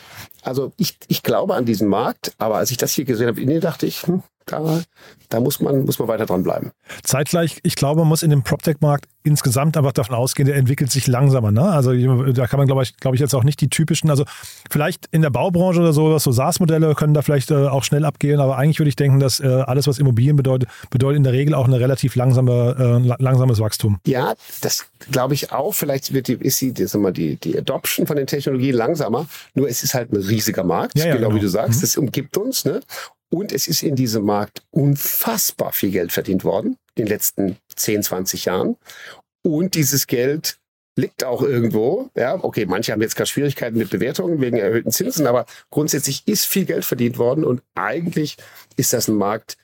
Also 0.43 0.73
ich, 0.77 0.97
ich 1.09 1.23
glaube 1.23 1.55
an 1.55 1.67
diesen 1.67 1.88
Markt, 1.88 2.32
aber 2.38 2.56
als 2.56 2.71
ich 2.71 2.79
das 2.79 2.93
hier 2.93 3.05
gesehen 3.05 3.29
habe, 3.29 3.41
in 3.41 3.61
dachte 3.61 3.87
ich, 3.87 4.06
hm, 4.06 4.23
da, 4.46 4.82
da 5.28 5.40
muss 5.40 5.60
man, 5.60 5.84
muss 5.84 5.98
man 5.98 6.08
weiter 6.08 6.26
dran 6.26 6.42
bleiben. 6.42 6.72
Zeitgleich, 7.02 7.60
ich 7.62 7.76
glaube, 7.76 8.00
man 8.00 8.08
muss 8.08 8.22
in 8.22 8.31
dem 8.31 8.42
PropTech-Markt 8.42 9.06
insgesamt 9.22 9.76
einfach 9.76 9.92
davon 9.92 10.14
ausgehen, 10.14 10.46
der 10.46 10.56
entwickelt 10.56 10.90
sich 10.90 11.06
langsamer. 11.06 11.50
Ne? 11.50 11.62
Also 11.62 11.92
da 12.32 12.46
kann 12.46 12.58
man, 12.58 12.66
glaube 12.66 12.82
ich, 12.82 12.96
glaube 12.96 13.16
ich, 13.16 13.20
jetzt 13.20 13.34
auch 13.34 13.44
nicht 13.44 13.60
die 13.60 13.69
typischen, 13.69 14.08
also 14.10 14.25
vielleicht 14.70 15.06
in 15.10 15.22
der 15.22 15.31
Baubranche 15.31 15.81
oder 15.81 15.92
sowas, 15.92 16.25
so 16.25 16.32
SaaS-Modelle 16.32 16.94
können 16.94 17.12
da 17.12 17.22
vielleicht 17.22 17.50
äh, 17.50 17.66
auch 17.66 17.84
schnell 17.84 18.04
abgehen, 18.04 18.40
aber 18.40 18.56
eigentlich 18.56 18.78
würde 18.78 18.88
ich 18.88 18.96
denken, 18.96 19.20
dass 19.20 19.40
äh, 19.40 19.46
alles, 19.46 19.87
was 19.87 19.98
Immobilien 19.98 20.37
bedeutet, 20.37 20.70
bedeutet 20.90 21.19
in 21.19 21.25
der 21.25 21.34
Regel 21.34 21.54
auch 21.54 21.66
eine 21.66 21.78
relativ 21.78 22.16
langsame, 22.16 23.02
äh, 23.04 23.22
langsames 23.22 23.60
Wachstum. 23.60 23.98
Ja, 24.06 24.34
das 24.62 24.86
glaube 25.10 25.34
ich 25.34 25.53
auch. 25.53 25.72
Vielleicht 25.72 26.12
wird 26.15 26.29
die, 26.29 26.34
ist 26.34 26.60
die, 26.60 26.72
die, 26.72 26.86
die, 27.12 27.36
die 27.36 27.58
Adoption 27.58 28.06
von 28.06 28.17
den 28.17 28.26
Technologien 28.26 28.74
langsamer, 28.74 29.26
nur 29.55 29.69
es 29.69 29.82
ist 29.82 29.93
halt 29.93 30.12
ein 30.12 30.17
riesiger 30.17 30.65
Markt, 30.65 30.98
ja, 30.98 31.06
ja, 31.06 31.17
genau, 31.17 31.29
genau, 31.29 31.36
wie 31.36 31.43
du 31.43 31.48
sagst, 31.48 31.81
mhm. 31.81 31.82
das 31.82 31.96
umgibt 31.96 32.36
uns. 32.38 32.65
Ne? 32.65 32.81
Und 33.32 33.53
es 33.53 33.69
ist 33.69 33.82
in 33.82 33.94
diesem 33.94 34.25
Markt 34.25 34.63
unfassbar 34.70 35.72
viel 35.72 35.91
Geld 35.91 36.13
verdient 36.13 36.44
worden 36.44 36.77
in 36.94 37.05
den 37.05 37.08
letzten 37.08 37.56
10, 37.75 38.03
20 38.03 38.44
Jahren. 38.46 38.77
Und 39.43 39.75
dieses 39.75 40.06
Geld 40.06 40.58
liegt 40.96 41.25
auch 41.25 41.43
irgendwo. 41.43 42.10
Ja, 42.17 42.43
okay, 42.43 42.67
manche 42.67 42.93
haben 42.93 43.01
jetzt 43.01 43.17
gerade 43.17 43.29
Schwierigkeiten 43.29 43.79
mit 43.79 43.91
Bewertungen 43.91 44.41
wegen 44.41 44.56
erhöhten 44.56 44.91
Zinsen, 44.91 45.27
aber 45.27 45.46
grundsätzlich 45.70 46.27
ist 46.27 46.44
viel 46.44 46.65
Geld 46.65 46.84
verdient 46.84 47.19
worden 47.19 47.44
und 47.44 47.63
eigentlich 47.75 48.37
ist 48.77 48.93
das 48.93 49.08
ein 49.08 49.15
Markt, 49.15 49.56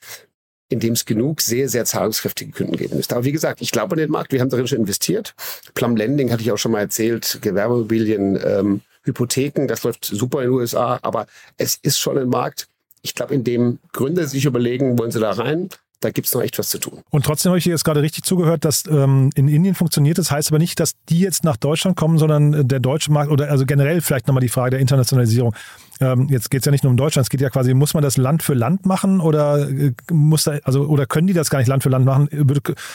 in 0.68 0.80
dem 0.80 0.94
es 0.94 1.04
genug 1.04 1.40
sehr, 1.40 1.68
sehr 1.68 1.84
zahlungskräftige 1.84 2.52
Kunden 2.52 2.76
geben 2.76 2.96
müsste. 2.96 3.14
Aber 3.14 3.24
wie 3.24 3.32
gesagt, 3.32 3.60
ich 3.60 3.70
glaube 3.70 3.92
an 3.92 3.98
den 3.98 4.10
Markt, 4.10 4.32
wir 4.32 4.40
haben 4.40 4.50
darin 4.50 4.66
schon 4.66 4.78
investiert. 4.78 5.34
Plum 5.74 5.96
Lending 5.96 6.32
hatte 6.32 6.42
ich 6.42 6.50
auch 6.50 6.58
schon 6.58 6.72
mal 6.72 6.80
erzählt, 6.80 7.38
Gewerbemobilien, 7.42 8.40
ähm, 8.44 8.80
Hypotheken, 9.04 9.68
das 9.68 9.84
läuft 9.84 10.04
super 10.04 10.42
in 10.42 10.50
den 10.50 10.58
USA, 10.58 10.98
aber 11.02 11.26
es 11.56 11.78
ist 11.82 11.98
schon 11.98 12.18
ein 12.18 12.28
Markt, 12.28 12.68
ich 13.06 13.14
glaube, 13.14 13.34
in 13.34 13.44
dem 13.44 13.78
Gründer 13.92 14.26
sich 14.26 14.44
überlegen, 14.44 14.98
wollen 14.98 15.10
sie 15.10 15.20
da 15.20 15.30
rein? 15.30 15.68
Da 16.00 16.10
gibt 16.10 16.26
es 16.26 16.34
noch 16.34 16.42
echt 16.42 16.58
was 16.58 16.68
zu 16.68 16.78
tun. 16.78 17.00
Und 17.10 17.24
trotzdem 17.24 17.50
habe 17.50 17.58
ich 17.58 17.64
jetzt 17.64 17.84
gerade 17.84 18.02
richtig 18.02 18.24
zugehört, 18.24 18.66
dass 18.66 18.84
ähm, 18.86 19.30
in 19.34 19.48
Indien 19.48 19.74
funktioniert. 19.74 20.18
Das 20.18 20.30
heißt 20.30 20.50
aber 20.50 20.58
nicht, 20.58 20.78
dass 20.78 20.92
die 21.08 21.20
jetzt 21.20 21.42
nach 21.42 21.56
Deutschland 21.56 21.96
kommen, 21.96 22.18
sondern 22.18 22.68
der 22.68 22.80
deutsche 22.80 23.10
Markt 23.10 23.30
oder 23.30 23.50
also 23.50 23.64
generell 23.64 24.02
vielleicht 24.02 24.26
nochmal 24.26 24.42
die 24.42 24.48
Frage 24.48 24.72
der 24.72 24.80
Internationalisierung. 24.80 25.54
Ähm, 26.00 26.28
jetzt 26.30 26.50
geht 26.50 26.60
es 26.60 26.66
ja 26.66 26.72
nicht 26.72 26.84
nur 26.84 26.90
um 26.90 26.96
Deutschland, 26.96 27.26
es 27.26 27.30
geht 27.30 27.40
ja 27.40 27.50
quasi, 27.50 27.74
muss 27.74 27.94
man 27.94 28.02
das 28.02 28.16
Land 28.16 28.42
für 28.42 28.54
Land 28.54 28.86
machen 28.86 29.20
oder 29.20 29.68
äh, 29.68 29.92
muss 30.10 30.44
da, 30.44 30.58
also 30.64 30.86
oder 30.86 31.06
können 31.06 31.26
die 31.26 31.32
das 31.32 31.50
gar 31.50 31.58
nicht 31.58 31.68
Land 31.68 31.82
für 31.82 31.88
Land 31.88 32.04
machen? 32.04 32.28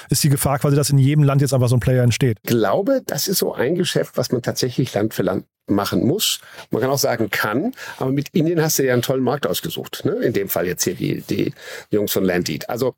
Ist 0.09 0.23
die 0.23 0.29
Gefahr 0.29 0.59
quasi, 0.59 0.75
dass 0.75 0.89
in 0.89 0.97
jedem 0.97 1.23
Land 1.23 1.41
jetzt 1.41 1.53
einfach 1.53 1.69
so 1.69 1.75
ein 1.75 1.79
Player 1.79 2.03
entsteht? 2.03 2.37
Ich 2.43 2.49
glaube, 2.49 3.01
das 3.05 3.27
ist 3.27 3.39
so 3.39 3.53
ein 3.53 3.75
Geschäft, 3.75 4.17
was 4.17 4.31
man 4.31 4.41
tatsächlich 4.41 4.93
Land 4.93 5.13
für 5.13 5.23
Land 5.23 5.45
machen 5.67 6.05
muss. 6.05 6.39
Man 6.69 6.81
kann 6.81 6.91
auch 6.91 6.97
sagen 6.97 7.29
kann, 7.29 7.73
aber 7.97 8.11
mit 8.11 8.29
Indien 8.33 8.61
hast 8.61 8.77
du 8.79 8.85
ja 8.85 8.93
einen 8.93 9.01
tollen 9.01 9.23
Markt 9.23 9.47
ausgesucht. 9.47 10.03
Ne? 10.05 10.13
In 10.13 10.33
dem 10.33 10.49
Fall 10.49 10.67
jetzt 10.67 10.83
hier 10.83 10.95
die, 10.95 11.21
die 11.21 11.53
Jungs 11.91 12.11
von 12.11 12.23
Landit. 12.23 12.69
Also 12.69 12.95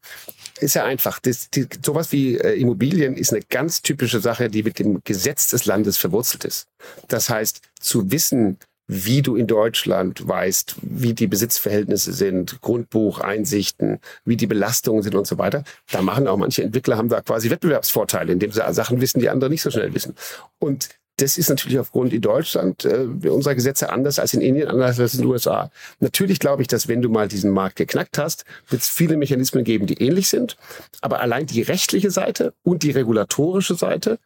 ist 0.59 0.73
ja 0.75 0.85
einfach. 0.85 1.19
Das, 1.19 1.49
die, 1.49 1.67
sowas 1.83 2.11
wie 2.11 2.37
äh, 2.37 2.59
Immobilien 2.59 3.15
ist 3.15 3.31
eine 3.31 3.43
ganz 3.49 3.81
typische 3.81 4.19
Sache, 4.19 4.49
die 4.49 4.63
mit 4.63 4.79
dem 4.79 5.01
Gesetz 5.03 5.49
des 5.49 5.65
Landes 5.65 5.97
verwurzelt 5.97 6.45
ist. 6.45 6.67
Das 7.07 7.29
heißt, 7.29 7.61
zu 7.79 8.11
wissen, 8.11 8.57
wie 8.87 9.21
du 9.21 9.35
in 9.35 9.47
Deutschland 9.47 10.27
weißt, 10.27 10.75
wie 10.81 11.13
die 11.13 11.27
Besitzverhältnisse 11.27 12.13
sind, 12.13 12.61
Grundbucheinsichten, 12.61 13.99
wie 14.25 14.37
die 14.37 14.47
Belastungen 14.47 15.03
sind 15.03 15.15
und 15.15 15.25
so 15.25 15.37
weiter. 15.37 15.63
Da 15.91 16.01
machen 16.01 16.27
auch 16.27 16.37
manche 16.37 16.63
Entwickler, 16.63 16.97
haben 16.97 17.09
da 17.09 17.21
quasi 17.21 17.49
Wettbewerbsvorteile, 17.49 18.33
indem 18.33 18.51
sie 18.51 18.61
Sachen 18.73 19.01
wissen, 19.01 19.19
die 19.19 19.29
andere 19.29 19.49
nicht 19.49 19.61
so 19.61 19.71
schnell 19.71 19.93
wissen. 19.93 20.15
Und 20.59 20.89
das 21.17 21.37
ist 21.37 21.49
natürlich 21.49 21.77
aufgrund 21.77 22.11
in 22.11 22.21
Deutschland 22.21 22.85
äh, 22.85 23.07
unserer 23.29 23.53
Gesetze 23.53 23.91
anders 23.91 24.17
als 24.17 24.33
in 24.33 24.41
Indien, 24.41 24.67
anders 24.67 24.99
als 24.99 25.13
in 25.13 25.21
den 25.21 25.29
USA. 25.29 25.69
Natürlich 25.99 26.39
glaube 26.39 26.63
ich, 26.63 26.67
dass 26.67 26.87
wenn 26.87 27.03
du 27.03 27.09
mal 27.09 27.27
diesen 27.27 27.51
Markt 27.51 27.75
geknackt 27.75 28.17
hast, 28.17 28.45
wird 28.69 28.81
es 28.81 28.89
viele 28.89 29.15
Mechanismen 29.15 29.63
geben, 29.63 29.85
die 29.85 30.01
ähnlich 30.01 30.27
sind. 30.27 30.57
Aber 31.01 31.19
allein 31.19 31.45
die 31.45 31.61
rechtliche 31.61 32.09
Seite 32.09 32.53
und 32.63 32.81
die 32.81 32.91
regulatorische 32.91 33.75
Seite 33.75 34.17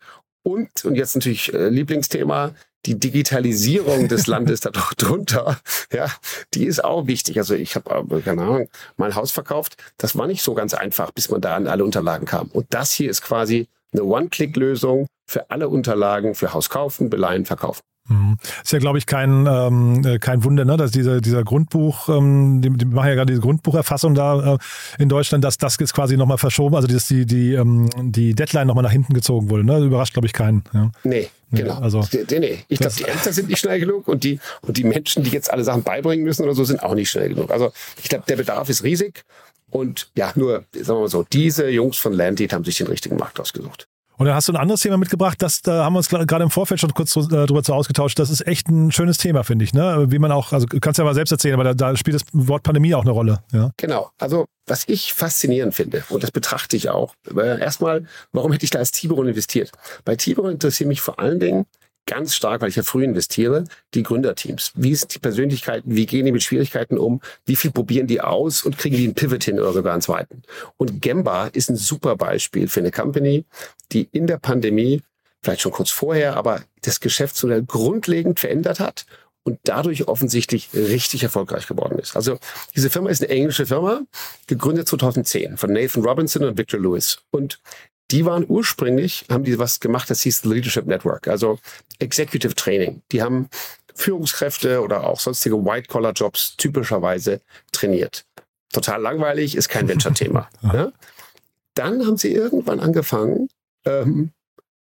und, 0.44 0.86
und 0.86 0.96
jetzt 0.96 1.14
natürlich 1.16 1.54
äh, 1.54 1.68
Lieblingsthema, 1.68 2.56
die 2.86 3.00
Digitalisierung 3.00 4.08
des 4.08 4.28
Landes 4.28 4.62
da 4.62 4.72
drunter, 4.98 5.60
ja, 5.92 6.08
die 6.54 6.66
ist 6.66 6.84
auch 6.84 7.08
wichtig. 7.08 7.38
Also 7.38 7.56
ich 7.56 7.76
habe, 7.76 8.22
keine 8.22 8.42
Ahnung, 8.44 8.70
mein 8.98 9.16
Haus 9.16 9.32
verkauft. 9.32 9.78
Das 9.98 10.18
war 10.18 10.28
nicht 10.28 10.44
so 10.44 10.54
ganz 10.54 10.74
einfach, 10.74 11.12
bis 11.12 11.30
man 11.30 11.42
da 11.42 11.56
an 11.56 11.68
alle 11.68 11.84
Unterlagen 11.84 12.26
kam. 12.26 12.48
Und 12.48 12.68
das 12.70 12.92
hier 12.92 13.10
ist 13.10 13.22
quasi 13.22 13.68
eine 13.94 14.04
One-Click-Lösung 14.04 15.08
für 15.26 15.50
alle 15.50 15.70
Unterlagen 15.70 16.36
für 16.36 16.54
Haus 16.54 16.70
kaufen, 16.70 17.10
beleihen, 17.10 17.46
verkaufen. 17.46 17.82
Mhm. 18.10 18.38
Ist 18.64 18.72
ja, 18.72 18.80
glaube 18.80 18.98
ich, 18.98 19.06
kein, 19.06 19.46
ähm, 19.48 20.02
äh, 20.06 20.18
kein 20.20 20.44
Wunder, 20.44 20.64
ne? 20.64 20.78
dass 20.78 20.92
dieser, 20.92 21.20
dieser 21.20 21.44
Grundbuch, 21.44 22.08
ähm, 22.08 22.62
die, 22.62 22.70
die 22.70 22.86
machen 22.86 23.10
ja 23.10 23.16
gerade 23.16 23.32
diese 23.32 23.42
Grundbucherfassung 23.42 24.16
da 24.16 24.54
äh, 24.54 24.58
in 24.98 25.10
Deutschland, 25.10 25.44
dass 25.44 25.58
das 25.58 25.78
jetzt 25.78 25.94
quasi 25.94 26.16
nochmal 26.16 26.38
verschoben, 26.38 26.76
also 26.76 26.88
dass 26.88 27.08
die, 27.08 27.26
die, 27.26 27.54
ähm, 27.54 27.90
die 27.98 28.34
Deadline 28.34 28.68
nochmal 28.68 28.84
nach 28.84 28.92
hinten 28.92 29.14
gezogen 29.14 29.50
wurde. 29.50 29.66
Ne? 29.66 29.80
Überrascht, 29.80 30.14
glaube 30.14 30.28
ich, 30.28 30.34
keinen. 30.34 30.64
Ja. 30.74 30.90
Nee, 31.04 31.30
nee, 31.50 31.62
genau. 31.62 31.80
Also, 31.80 32.04
nee, 32.12 32.40
nee. 32.40 32.60
Ich 32.68 32.80
glaube, 32.80 32.96
die 32.98 33.06
Ämter 33.06 33.34
sind 33.34 33.50
nicht 33.50 33.60
schnell 33.60 33.80
genug 33.80 34.08
und 34.08 34.24
die, 34.24 34.40
und 34.62 34.78
die 34.78 34.84
Menschen, 34.84 35.24
die 35.24 35.30
jetzt 35.30 35.52
alle 35.52 35.64
Sachen 35.64 35.84
beibringen 35.84 36.26
müssen 36.26 36.44
oder 36.44 36.54
so, 36.54 36.64
sind 36.64 36.84
auch 36.84 36.96
nicht 36.96 37.10
schnell 37.10 37.30
genug. 37.30 37.52
Also 37.52 37.72
ich 38.02 38.10
glaube, 38.10 38.26
der 38.28 38.36
Bedarf 38.36 38.70
ist 38.70 38.84
riesig. 38.84 39.24
Und 39.70 40.10
ja, 40.16 40.32
nur, 40.36 40.64
sagen 40.74 40.88
wir 40.88 41.02
mal 41.02 41.10
so, 41.10 41.26
diese 41.32 41.70
Jungs 41.70 41.98
von 41.98 42.14
Landit 42.14 42.54
haben 42.54 42.64
sich 42.64 42.78
den 42.78 42.88
richtigen 42.88 43.18
Markt 43.18 43.40
ausgesucht. 43.40 43.88
Und 44.18 44.26
dann 44.26 44.36
hast 44.36 44.48
du 44.48 44.54
ein 44.54 44.58
anderes 44.58 44.82
Thema 44.82 44.98
mitgebracht, 44.98 45.42
das 45.42 45.62
da 45.62 45.86
haben 45.86 45.94
wir 45.94 45.98
uns 45.98 46.10
gerade 46.10 46.44
im 46.44 46.50
Vorfeld 46.50 46.80
schon 46.80 46.94
kurz 46.94 47.16
äh, 47.16 47.22
drüber 47.22 47.64
zu 47.64 47.74
ausgetauscht. 47.74 48.18
Das 48.18 48.30
ist 48.30 48.46
echt 48.48 48.68
ein 48.68 48.92
schönes 48.92 49.18
Thema, 49.18 49.44
finde 49.44 49.64
ich. 49.64 49.74
Ne? 49.74 50.08
Wie 50.10 50.20
man 50.20 50.32
auch, 50.32 50.54
also 50.54 50.66
du 50.66 50.80
kannst 50.80 50.98
ja 50.98 51.04
mal 51.04 51.14
selbst 51.14 51.32
erzählen, 51.32 51.54
aber 51.54 51.64
da, 51.64 51.74
da 51.74 51.96
spielt 51.96 52.16
das 52.16 52.24
Wort 52.34 52.64
Pandemie 52.64 52.96
auch 52.96 53.04
eine 53.04 53.12
Rolle. 53.12 53.44
Ja? 53.52 53.72
Genau. 53.78 54.10
Also 54.18 54.46
was 54.66 54.84
ich 54.88 55.14
faszinierend 55.14 55.74
finde, 55.74 56.04
und 56.10 56.24
das 56.24 56.32
betrachte 56.32 56.76
ich 56.76 56.90
auch, 56.90 57.14
erstmal, 57.36 58.06
warum 58.34 58.52
hätte 58.52 58.66
ich 58.66 58.72
da 58.72 58.80
als 58.80 58.92
Tiberon 58.92 59.28
investiert? 59.28 59.72
Bei 60.04 60.16
Tiberon 60.16 60.52
interessiert 60.52 60.90
mich 60.90 61.00
vor 61.00 61.20
allen 61.20 61.40
Dingen, 61.40 61.66
ganz 62.08 62.34
stark, 62.34 62.62
weil 62.62 62.70
ich 62.70 62.76
ja 62.76 62.84
früh 62.84 63.04
investiere, 63.04 63.66
die 63.94 64.02
Gründerteams. 64.02 64.72
Wie 64.74 64.96
sind 64.96 65.14
die 65.14 65.20
Persönlichkeiten? 65.20 65.96
Wie 65.96 66.08
gehen 66.08 66.26
die 66.26 66.32
mit 66.32 66.42
Schwierigkeiten 66.42 66.98
um? 66.98 67.22
Wie 67.46 67.56
viel 67.56 67.70
probieren 67.72 68.08
die 68.08 68.22
aus 68.22 68.64
und 68.64 68.80
kriegen 68.80 68.98
die 68.98 69.04
einen 69.04 69.14
Pivot 69.14 69.44
hin 69.44 69.60
oder 69.60 69.74
sogar 69.74 69.94
einen 69.94 70.02
zweiten? 70.02 70.42
Und 70.78 71.02
Gemba 71.02 71.48
ist 71.48 71.70
ein 71.70 71.76
super 71.76 72.16
Beispiel 72.16 72.68
für 72.68 72.80
eine 72.80 72.92
Company, 72.92 73.46
die 73.92 74.10
in 74.12 74.26
der 74.26 74.38
Pandemie, 74.38 75.04
vielleicht 75.44 75.62
schon 75.62 75.72
kurz 75.72 75.92
vorher, 75.92 76.36
aber 76.36 76.64
das 76.82 77.00
Geschäftsmodell 77.00 77.64
grundlegend 77.64 78.40
verändert 78.40 78.80
hat 78.80 79.06
und 79.44 79.60
dadurch 79.64 80.08
offensichtlich 80.08 80.70
richtig 80.74 81.24
erfolgreich 81.24 81.68
geworden 81.68 82.00
ist. 82.00 82.16
Also 82.16 82.38
diese 82.76 82.90
Firma 82.90 83.10
ist 83.10 83.22
eine 83.22 83.30
englische 83.30 83.66
Firma, 83.66 84.02
gegründet 84.48 84.88
2010 84.88 85.58
von 85.58 85.72
Nathan 85.72 86.04
Robinson 86.04 86.44
und 86.44 86.58
Victor 86.58 86.80
Lewis. 86.80 87.20
Und 87.32 87.60
die 88.12 88.26
waren 88.26 88.46
ursprünglich, 88.48 89.26
haben 89.30 89.44
die 89.44 89.60
was 89.60 89.80
gemacht, 89.80 90.10
das 90.10 90.22
hieß 90.22 90.46
Leadership 90.46 90.86
Network, 90.86 91.28
also 91.28 91.60
Executive 92.00 92.56
Training. 92.56 93.02
Die 93.12 93.22
haben 93.22 93.50
Führungskräfte 93.96 94.82
oder 94.82 95.06
auch 95.06 95.20
sonstige 95.20 95.58
White-Collar-Jobs 95.58 96.56
typischerweise 96.58 97.42
trainiert. 97.72 98.26
Total 98.72 99.02
langweilig, 99.02 99.56
ist 99.56 99.70
kein 99.70 99.88
Venture-Thema. 99.88 100.50
ja? 100.62 100.92
Dann 101.74 102.06
haben 102.06 102.18
sie 102.18 102.32
irgendwann 102.32 102.80
angefangen, 102.80 103.50
ähm, 103.86 104.32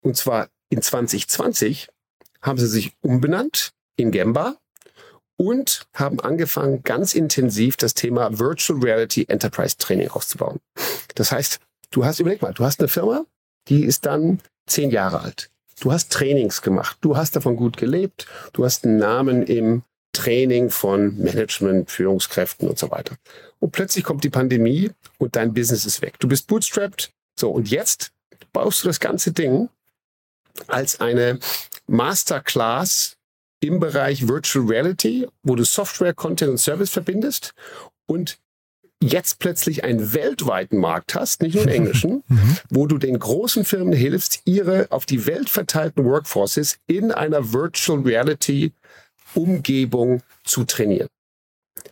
und 0.00 0.16
zwar 0.16 0.48
in 0.68 0.82
2020 0.82 1.88
haben 2.42 2.58
sie 2.58 2.66
sich 2.66 2.92
umbenannt 3.00 3.72
in 3.96 4.10
Gemba 4.10 4.56
und 5.36 5.86
haben 5.94 6.20
angefangen, 6.20 6.82
ganz 6.82 7.14
intensiv 7.14 7.76
das 7.76 7.94
Thema 7.94 8.38
Virtual 8.38 8.80
Reality 8.80 9.24
Enterprise 9.28 9.76
Training 9.76 10.08
auszubauen. 10.08 10.58
Das 11.14 11.32
heißt, 11.32 11.60
Du 11.90 12.04
hast, 12.04 12.20
überleg 12.20 12.42
mal, 12.42 12.52
du 12.52 12.64
hast 12.64 12.80
eine 12.80 12.88
Firma, 12.88 13.24
die 13.68 13.84
ist 13.84 14.06
dann 14.06 14.40
zehn 14.66 14.90
Jahre 14.90 15.20
alt. 15.20 15.50
Du 15.80 15.92
hast 15.92 16.12
Trainings 16.12 16.62
gemacht. 16.62 16.98
Du 17.00 17.16
hast 17.16 17.36
davon 17.36 17.56
gut 17.56 17.76
gelebt. 17.76 18.26
Du 18.52 18.64
hast 18.64 18.84
einen 18.84 18.96
Namen 18.96 19.42
im 19.44 19.82
Training 20.12 20.70
von 20.70 21.16
Management, 21.18 21.90
Führungskräften 21.90 22.68
und 22.68 22.78
so 22.78 22.90
weiter. 22.90 23.16
Und 23.60 23.72
plötzlich 23.72 24.04
kommt 24.04 24.24
die 24.24 24.30
Pandemie 24.30 24.90
und 25.18 25.36
dein 25.36 25.54
Business 25.54 25.86
ist 25.86 26.02
weg. 26.02 26.18
Du 26.18 26.28
bist 26.28 26.48
bootstrapped. 26.48 27.12
So, 27.38 27.50
und 27.50 27.70
jetzt 27.70 28.10
baust 28.52 28.82
du 28.82 28.88
das 28.88 28.98
ganze 28.98 29.32
Ding 29.32 29.68
als 30.66 31.00
eine 31.00 31.38
Masterclass 31.86 33.16
im 33.60 33.78
Bereich 33.78 34.26
Virtual 34.26 34.66
Reality, 34.66 35.28
wo 35.42 35.54
du 35.54 35.64
Software, 35.64 36.14
Content 36.14 36.50
und 36.50 36.58
Service 36.58 36.90
verbindest 36.90 37.54
und 38.06 38.38
jetzt 39.02 39.38
plötzlich 39.38 39.84
einen 39.84 40.12
weltweiten 40.12 40.78
Markt 40.78 41.14
hast, 41.14 41.42
nicht 41.42 41.54
nur 41.54 41.64
einen 41.64 41.72
englischen, 41.72 42.24
mhm. 42.28 42.56
wo 42.68 42.86
du 42.86 42.98
den 42.98 43.18
großen 43.18 43.64
Firmen 43.64 43.92
hilfst, 43.92 44.42
ihre 44.44 44.90
auf 44.90 45.06
die 45.06 45.26
Welt 45.26 45.48
verteilten 45.48 46.04
Workforces 46.04 46.78
in 46.86 47.12
einer 47.12 47.52
Virtual 47.52 48.00
Reality 48.00 48.72
Umgebung 49.34 50.22
zu 50.44 50.64
trainieren. 50.64 51.08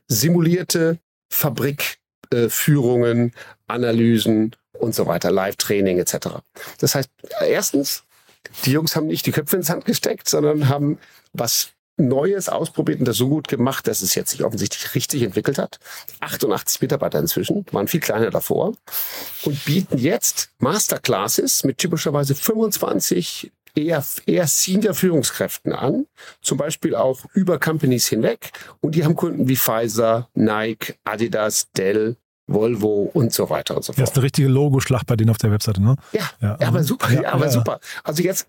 Simulierte 0.09 0.99
Fabrikführungen, 1.31 3.29
äh, 3.29 3.33
Analysen 3.67 4.57
und 4.73 4.95
so 4.95 5.07
weiter, 5.07 5.31
Live-Training 5.31 5.99
etc. 5.99 6.29
Das 6.79 6.95
heißt, 6.95 7.11
erstens, 7.47 8.05
die 8.65 8.73
Jungs 8.73 8.97
haben 8.97 9.07
nicht 9.07 9.27
die 9.27 9.33
Köpfe 9.33 9.57
ins 9.57 9.71
Hand 9.71 9.85
gesteckt, 9.85 10.29
sondern 10.29 10.69
haben 10.69 10.99
was 11.33 11.73
Neues 11.97 12.49
ausprobiert 12.49 12.99
und 12.99 13.09
das 13.09 13.17
so 13.17 13.29
gut 13.29 13.49
gemacht, 13.49 13.87
dass 13.87 14.03
es 14.03 14.15
jetzt 14.15 14.31
sich 14.31 14.45
offensichtlich 14.45 14.95
richtig 14.95 15.23
entwickelt 15.23 15.59
hat. 15.59 15.79
88 16.21 16.83
Mitarbeiter 16.83 17.19
inzwischen, 17.19 17.65
waren 17.73 17.89
viel 17.89 18.01
kleiner 18.01 18.31
davor 18.31 18.75
und 19.45 19.65
bieten 19.65 19.99
jetzt 19.99 20.51
Masterclasses 20.59 21.65
mit 21.65 21.79
typischerweise 21.79 22.35
25 22.35 23.51
eher, 23.77 24.05
eher 24.27 24.47
Senior-Führungskräften 24.47 25.73
an, 25.73 26.07
zum 26.41 26.59
Beispiel 26.59 26.95
auch 26.95 27.25
über 27.35 27.59
Companies 27.59 28.07
hinweg. 28.07 28.53
Und 28.81 28.95
die 28.95 29.05
haben 29.05 29.17
Kunden 29.17 29.49
wie 29.49 29.57
Pfizer, 29.57 30.29
Nike, 30.35 30.95
Adidas, 31.05 31.71
Dell, 31.73 32.17
Volvo 32.47 33.11
und 33.13 33.33
so 33.33 33.51
weiter 33.51 33.77
und 33.77 33.85
so 33.85 33.93
fort. 33.93 34.03
Das 34.03 34.11
ist 34.11 34.17
eine 34.17 34.25
richtige 34.25 34.49
Logoschlacht 34.49 35.07
bei 35.07 35.17
denen 35.17 35.31
auf 35.31 35.39
der 35.39 35.51
Webseite, 35.51 35.83
ne? 35.83 35.97
Ja, 36.13 36.31
ja, 36.41 36.59
aber 36.61 36.85
super, 36.85 37.13
ja, 37.13 37.33
aber 37.33 37.47
ja. 37.47 37.51
super. 37.51 37.81
Also 38.05 38.23
jetzt, 38.23 38.47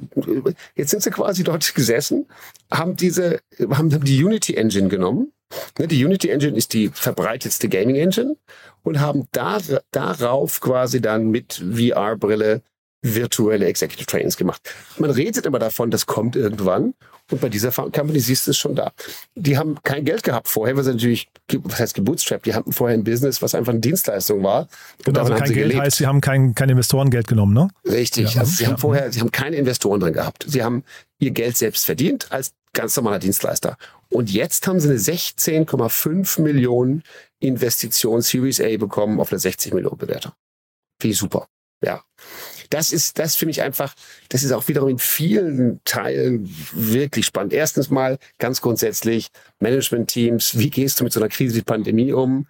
jetzt 0.75 0.91
sind 0.91 1.01
sie 1.01 1.09
quasi 1.09 1.43
dort 1.43 1.73
gesessen, 1.73 2.27
haben 2.71 2.95
diese, 2.95 3.39
haben 3.69 3.89
die 4.03 4.23
Unity 4.23 4.55
Engine 4.55 4.87
genommen. 4.87 5.31
Ne, 5.79 5.87
die 5.87 6.03
Unity 6.03 6.29
Engine 6.29 6.57
ist 6.57 6.73
die 6.73 6.89
verbreitetste 6.89 7.69
Gaming 7.69 7.95
Engine 7.95 8.35
und 8.83 8.99
haben 8.99 9.27
da, 9.31 9.59
darauf 9.91 10.59
quasi 10.59 11.01
dann 11.01 11.29
mit 11.29 11.63
VR-Brille 11.73 12.61
virtuelle 13.01 13.65
Executive 13.65 14.05
Trainings 14.05 14.37
gemacht. 14.37 14.61
Man 14.97 15.11
redet 15.11 15.45
immer 15.45 15.59
davon, 15.59 15.91
das 15.91 16.05
kommt 16.05 16.35
irgendwann. 16.35 16.93
Und 17.29 17.41
bei 17.41 17.49
dieser 17.49 17.71
Company 17.71 18.19
siehst 18.19 18.47
du 18.47 18.51
es 18.51 18.57
schon 18.57 18.75
da. 18.75 18.93
Die 19.35 19.57
haben 19.57 19.77
kein 19.83 20.05
Geld 20.05 20.23
gehabt 20.23 20.47
vorher, 20.47 20.77
weil 20.77 20.85
sie 20.85 20.93
natürlich, 20.93 21.29
was 21.63 21.79
heißt 21.79 21.93
gebootstrapped, 21.93 22.45
die 22.45 22.53
hatten 22.53 22.71
vorher 22.71 22.97
ein 22.97 23.03
Business, 23.03 23.41
was 23.41 23.53
einfach 23.53 23.73
eine 23.73 23.81
Dienstleistung 23.81 24.43
war. 24.43 24.69
Genau, 25.03 25.21
also 25.21 25.33
kein 25.33 25.51
Geld 25.51 25.69
gelebt. 25.69 25.81
heißt, 25.81 25.97
sie 25.97 26.07
haben 26.07 26.21
kein, 26.21 26.55
kein 26.55 26.69
Investorengeld 26.69 27.27
genommen, 27.27 27.53
ne? 27.53 27.67
Richtig. 27.85 28.35
Ja, 28.35 28.41
also 28.41 28.53
sie 28.53 28.63
ja. 28.63 28.69
haben 28.69 28.77
vorher, 28.77 29.11
sie 29.11 29.19
haben 29.19 29.31
keine 29.31 29.57
Investoren 29.57 29.99
drin 29.99 30.13
gehabt. 30.13 30.45
Sie 30.47 30.63
haben 30.63 30.83
ihr 31.19 31.31
Geld 31.31 31.57
selbst 31.57 31.85
verdient 31.85 32.31
als 32.31 32.53
ganz 32.71 32.95
normaler 32.95 33.19
Dienstleister. 33.19 33.77
Und 34.09 34.31
jetzt 34.31 34.65
haben 34.65 34.79
sie 34.79 34.89
eine 34.89 34.97
16,5 34.97 36.41
Millionen 36.41 37.03
Investition 37.39 38.21
Series 38.21 38.61
A 38.61 38.77
bekommen 38.77 39.19
auf 39.19 39.31
eine 39.31 39.39
60 39.39 39.73
Millionen 39.73 39.97
Bewertung. 39.97 40.31
Wie 41.01 41.11
super. 41.11 41.47
Ja 41.83 42.01
das 42.69 42.91
ist 42.91 43.19
das 43.19 43.35
für 43.35 43.45
mich 43.45 43.61
einfach, 43.61 43.93
das 44.29 44.43
ist 44.43 44.51
auch 44.51 44.67
wiederum 44.67 44.89
in 44.89 44.99
vielen 44.99 45.81
Teilen 45.85 46.49
wirklich 46.73 47.25
spannend. 47.25 47.53
Erstens 47.53 47.89
mal 47.89 48.17
ganz 48.37 48.61
grundsätzlich 48.61 49.27
Management-Teams, 49.59 50.57
wie 50.57 50.69
gehst 50.69 50.99
du 50.99 51.03
mit 51.03 51.13
so 51.13 51.19
einer 51.19 51.29
Krise 51.29 51.55
wie 51.55 51.61
Pandemie 51.61 52.13
um? 52.13 52.47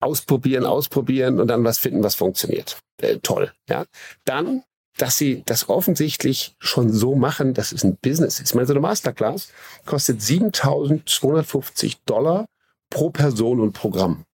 Ausprobieren, 0.00 0.64
ausprobieren 0.64 1.40
und 1.40 1.48
dann 1.48 1.64
was 1.64 1.78
finden, 1.78 2.02
was 2.02 2.14
funktioniert. 2.14 2.78
Äh, 3.02 3.18
toll. 3.18 3.52
Ja. 3.68 3.84
Dann 4.24 4.62
dass 4.96 5.16
sie 5.16 5.42
das 5.46 5.68
offensichtlich 5.68 6.56
schon 6.58 6.92
so 6.92 7.14
machen, 7.14 7.54
dass 7.54 7.72
es 7.72 7.84
ein 7.84 7.96
Business 7.96 8.40
ist. 8.40 8.50
Ich 8.50 8.54
meine, 8.54 8.66
so 8.66 8.74
eine 8.74 8.80
Masterclass 8.80 9.50
kostet 9.86 10.20
7.250 10.20 11.98
Dollar 12.04 12.46
pro 12.90 13.10
Person 13.10 13.60
und 13.60 13.72
Programm. 13.72 14.24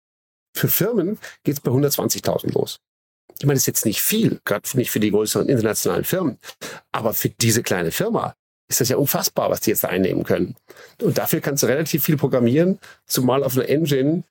Für 0.57 0.69
Firmen 0.69 1.19
geht 1.45 1.57
es 1.57 1.61
bei 1.61 1.71
120.000 1.71 2.53
los. 2.53 2.79
Ich 3.39 3.47
meine, 3.47 3.55
das 3.55 3.63
ist 3.63 3.67
jetzt 3.67 3.87
nicht 3.87 4.01
viel, 4.01 4.41
gerade 4.45 4.69
nicht 4.77 4.91
für 4.91 5.01
die 5.01 5.11
größeren 5.11 5.49
internationalen 5.49 6.05
Firmen, 6.05 6.39
aber 6.93 7.15
für 7.15 7.29
diese 7.29 7.63
kleine 7.63 7.91
Firma 7.91 8.35
ist 8.69 8.81
das 8.81 8.89
ja 8.89 8.97
unfassbar, 8.97 9.51
was 9.51 9.61
die 9.61 9.71
jetzt 9.71 9.85
einnehmen 9.85 10.25
können. 10.25 10.57
Und 11.01 11.19
dafür 11.19 11.41
kannst 11.41 11.63
du 11.63 11.67
relativ 11.67 12.03
viel 12.03 12.17
programmieren, 12.17 12.79
zumal 13.07 13.45
auf 13.45 13.57
einer 13.57 13.69
Engine, 13.69 14.25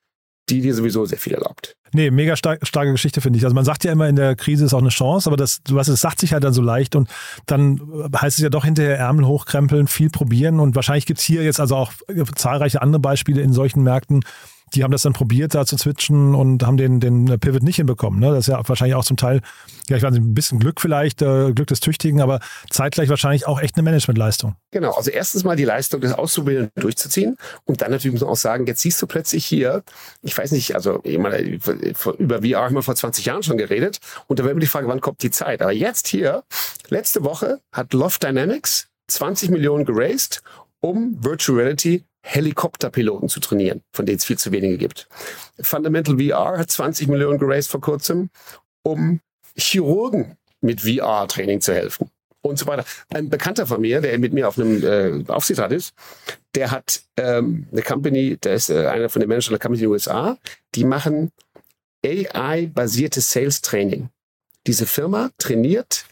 die 0.48 0.60
dir 0.60 0.74
sowieso 0.74 1.04
sehr 1.06 1.18
viel 1.18 1.34
erlaubt. 1.34 1.76
Nee, 1.92 2.10
mega 2.10 2.36
stark, 2.36 2.66
starke 2.66 2.92
Geschichte, 2.92 3.20
finde 3.20 3.38
ich. 3.38 3.44
Also 3.44 3.54
man 3.54 3.64
sagt 3.64 3.84
ja 3.84 3.92
immer, 3.92 4.08
in 4.08 4.16
der 4.16 4.36
Krise 4.36 4.64
ist 4.64 4.74
auch 4.74 4.80
eine 4.80 4.90
Chance, 4.90 5.28
aber 5.28 5.36
das, 5.36 5.62
du 5.62 5.74
weißt, 5.74 5.88
es 5.88 6.00
sagt 6.00 6.20
sich 6.20 6.32
halt 6.32 6.44
dann 6.44 6.52
so 6.52 6.62
leicht 6.62 6.94
und 6.94 7.08
dann 7.46 7.80
heißt 8.14 8.38
es 8.38 8.42
ja 8.42 8.48
doch 8.48 8.64
hinterher 8.64 8.98
Ärmel 8.98 9.26
hochkrempeln, 9.26 9.86
viel 9.88 10.10
probieren 10.10 10.60
und 10.60 10.76
wahrscheinlich 10.76 11.06
gibt 11.06 11.20
es 11.20 11.24
hier 11.24 11.42
jetzt 11.42 11.58
also 11.58 11.76
auch 11.76 11.92
zahlreiche 12.34 12.82
andere 12.82 13.00
Beispiele 13.00 13.40
in 13.40 13.52
solchen 13.52 13.82
Märkten, 13.82 14.24
die 14.74 14.82
haben 14.82 14.90
das 14.90 15.02
dann 15.02 15.12
probiert, 15.12 15.54
da 15.54 15.64
zu 15.64 15.78
switchen 15.78 16.34
und 16.34 16.64
haben 16.64 16.76
den, 16.76 16.98
den 16.98 17.38
Pivot 17.38 17.62
nicht 17.62 17.76
hinbekommen. 17.76 18.18
Ne? 18.18 18.30
Das 18.30 18.40
ist 18.40 18.46
ja 18.48 18.60
wahrscheinlich 18.68 18.96
auch 18.96 19.04
zum 19.04 19.16
Teil, 19.16 19.40
ja, 19.88 19.96
ich 19.96 20.02
weiß 20.02 20.12
nicht, 20.12 20.22
ein 20.22 20.34
bisschen 20.34 20.58
Glück 20.58 20.80
vielleicht, 20.80 21.22
äh, 21.22 21.52
Glück 21.52 21.68
des 21.68 21.80
Tüchtigen, 21.80 22.20
aber 22.20 22.40
zeitgleich 22.70 23.08
wahrscheinlich 23.08 23.46
auch 23.46 23.60
echt 23.60 23.76
eine 23.76 23.84
Managementleistung. 23.84 24.56
Genau, 24.72 24.92
also 24.92 25.10
erstens 25.10 25.44
mal 25.44 25.56
die 25.56 25.64
Leistung 25.64 26.00
des 26.00 26.12
Auszubildenden 26.12 26.72
durchzuziehen 26.82 27.36
und 27.64 27.80
dann 27.80 27.90
natürlich 27.92 28.12
muss 28.12 28.22
man 28.22 28.30
auch 28.30 28.36
sagen, 28.36 28.66
jetzt 28.66 28.80
siehst 28.80 29.00
du 29.00 29.06
plötzlich 29.06 29.46
hier, 29.46 29.84
ich 30.22 30.36
weiß 30.36 30.50
nicht, 30.52 30.74
also 30.74 31.00
über 31.02 32.42
VR 32.42 32.64
haben 32.64 32.74
wir 32.74 32.82
vor 32.82 32.96
20 32.96 33.24
Jahren 33.24 33.42
schon 33.44 33.58
geredet 33.58 34.00
und 34.26 34.38
da 34.38 34.44
wäre 34.44 34.50
immer 34.50 34.60
die 34.60 34.66
Frage, 34.66 34.88
wann 34.88 35.00
kommt 35.00 35.22
die 35.22 35.30
Zeit? 35.30 35.62
Aber 35.62 35.72
jetzt 35.72 36.08
hier, 36.08 36.42
letzte 36.88 37.22
Woche 37.22 37.60
hat 37.72 37.92
Loft 37.92 38.24
Dynamics 38.24 38.88
20 39.08 39.50
Millionen 39.50 39.84
geraced, 39.84 40.42
um 40.80 41.16
Virtual 41.22 41.58
Reality 41.58 42.04
Helikopterpiloten 42.26 43.28
zu 43.28 43.38
trainieren, 43.38 43.82
von 43.92 44.04
denen 44.04 44.18
es 44.18 44.24
viel 44.24 44.36
zu 44.36 44.50
wenige 44.50 44.78
gibt. 44.78 45.08
Fundamental 45.60 46.18
VR 46.18 46.58
hat 46.58 46.70
20 46.70 47.06
Millionen 47.06 47.38
geraced 47.38 47.70
vor 47.70 47.80
kurzem, 47.80 48.30
um 48.82 49.20
Chirurgen 49.56 50.36
mit 50.60 50.80
VR-Training 50.80 51.60
zu 51.60 51.72
helfen 51.72 52.10
und 52.42 52.58
so 52.58 52.66
weiter. 52.66 52.84
Ein 53.14 53.28
Bekannter 53.28 53.66
von 53.66 53.80
mir, 53.80 54.00
der 54.00 54.18
mit 54.18 54.32
mir 54.32 54.48
auf 54.48 54.58
einem 54.58 54.82
äh, 54.82 55.24
Aufsichtsrat 55.30 55.70
ist, 55.70 55.94
der 56.56 56.72
hat 56.72 57.02
ähm, 57.16 57.68
eine 57.70 57.82
Company, 57.82 58.36
der 58.36 58.54
ist 58.54 58.70
äh, 58.70 58.86
einer 58.86 59.08
von 59.08 59.20
den 59.20 59.28
Managern 59.28 59.52
der 59.52 59.60
Company 59.60 59.78
in 59.78 59.88
den 59.88 59.92
USA, 59.92 60.36
die 60.74 60.84
machen 60.84 61.30
AI-basiertes 62.04 63.30
Sales-Training. 63.30 64.08
Diese 64.66 64.86
Firma 64.86 65.30
trainiert 65.38 66.06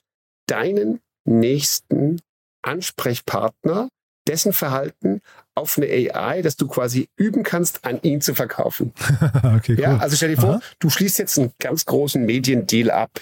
deinen 0.47 1.01
nächsten 1.25 2.21
Ansprechpartner 2.63 3.89
dessen 4.27 4.53
Verhalten 4.53 5.21
auf 5.55 5.79
eine 5.79 5.87
AI, 5.87 6.43
dass 6.43 6.57
du 6.57 6.67
quasi 6.67 7.09
üben 7.17 7.43
kannst, 7.43 7.85
an 7.85 8.01
ihn 8.03 8.21
zu 8.21 8.35
verkaufen. 8.35 8.93
okay, 9.57 9.75
cool. 9.75 9.81
Ja, 9.81 9.99
also 9.99 10.17
stell 10.17 10.31
dir 10.31 10.41
vor, 10.41 10.55
Aha. 10.55 10.61
du 10.79 10.91
schließt 10.91 11.19
jetzt 11.19 11.39
einen 11.39 11.53
ganz 11.59 11.85
großen 11.85 12.25
Mediendeal 12.25 12.91
ab 12.91 13.21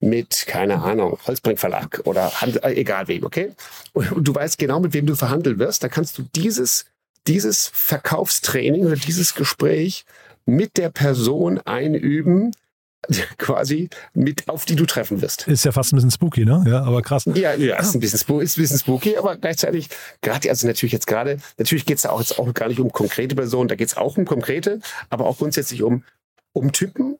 mit, 0.00 0.46
keine 0.46 0.82
Ahnung, 0.82 1.18
Holzbrink 1.26 1.58
Verlag 1.58 2.00
oder 2.04 2.40
Hand, 2.40 2.62
äh, 2.64 2.72
egal 2.72 3.06
wem, 3.08 3.24
okay? 3.24 3.52
Und, 3.92 4.12
und, 4.12 4.24
du 4.24 4.34
weißt 4.34 4.58
genau, 4.58 4.80
mit 4.80 4.94
wem 4.94 5.06
du 5.06 5.14
verhandeln 5.14 5.58
wirst. 5.58 5.82
Da 5.82 5.88
kannst 5.88 6.16
du 6.18 6.22
dieses, 6.34 6.86
dieses 7.26 7.70
Verkaufstraining 7.72 8.86
oder 8.86 8.96
dieses 8.96 9.34
Gespräch 9.34 10.06
mit 10.46 10.78
der 10.78 10.88
Person 10.88 11.60
einüben, 11.60 12.52
quasi 13.38 13.88
mit, 14.14 14.48
auf 14.48 14.64
die 14.64 14.76
du 14.76 14.86
treffen 14.86 15.22
wirst. 15.22 15.48
Ist 15.48 15.64
ja 15.64 15.72
fast 15.72 15.92
ein 15.92 15.96
bisschen 15.96 16.10
spooky, 16.10 16.44
ne? 16.44 16.64
Ja, 16.66 16.82
aber 16.82 17.02
krass. 17.02 17.24
Ja, 17.34 17.54
ja, 17.54 17.78
ist 17.78 17.94
ein 17.94 18.00
bisschen, 18.00 18.18
spooky, 18.18 18.44
ist 18.44 18.56
ein 18.56 18.62
bisschen 18.62 18.78
spooky, 18.78 19.16
aber 19.16 19.36
gleichzeitig, 19.36 19.88
gerade, 20.20 20.48
also 20.48 20.66
natürlich 20.66 20.92
jetzt 20.92 21.06
gerade, 21.06 21.38
natürlich 21.58 21.86
geht 21.86 21.96
es 21.96 22.02
da 22.02 22.10
auch 22.10 22.20
jetzt 22.20 22.38
auch 22.38 22.52
gar 22.54 22.68
nicht 22.68 22.80
um 22.80 22.92
konkrete 22.92 23.34
Personen, 23.34 23.68
da 23.68 23.74
geht 23.74 23.88
es 23.88 23.96
auch 23.96 24.16
um 24.16 24.24
konkrete, 24.24 24.80
aber 25.08 25.26
auch 25.26 25.38
grundsätzlich 25.38 25.82
um, 25.82 26.04
um 26.52 26.72
Typen 26.72 27.16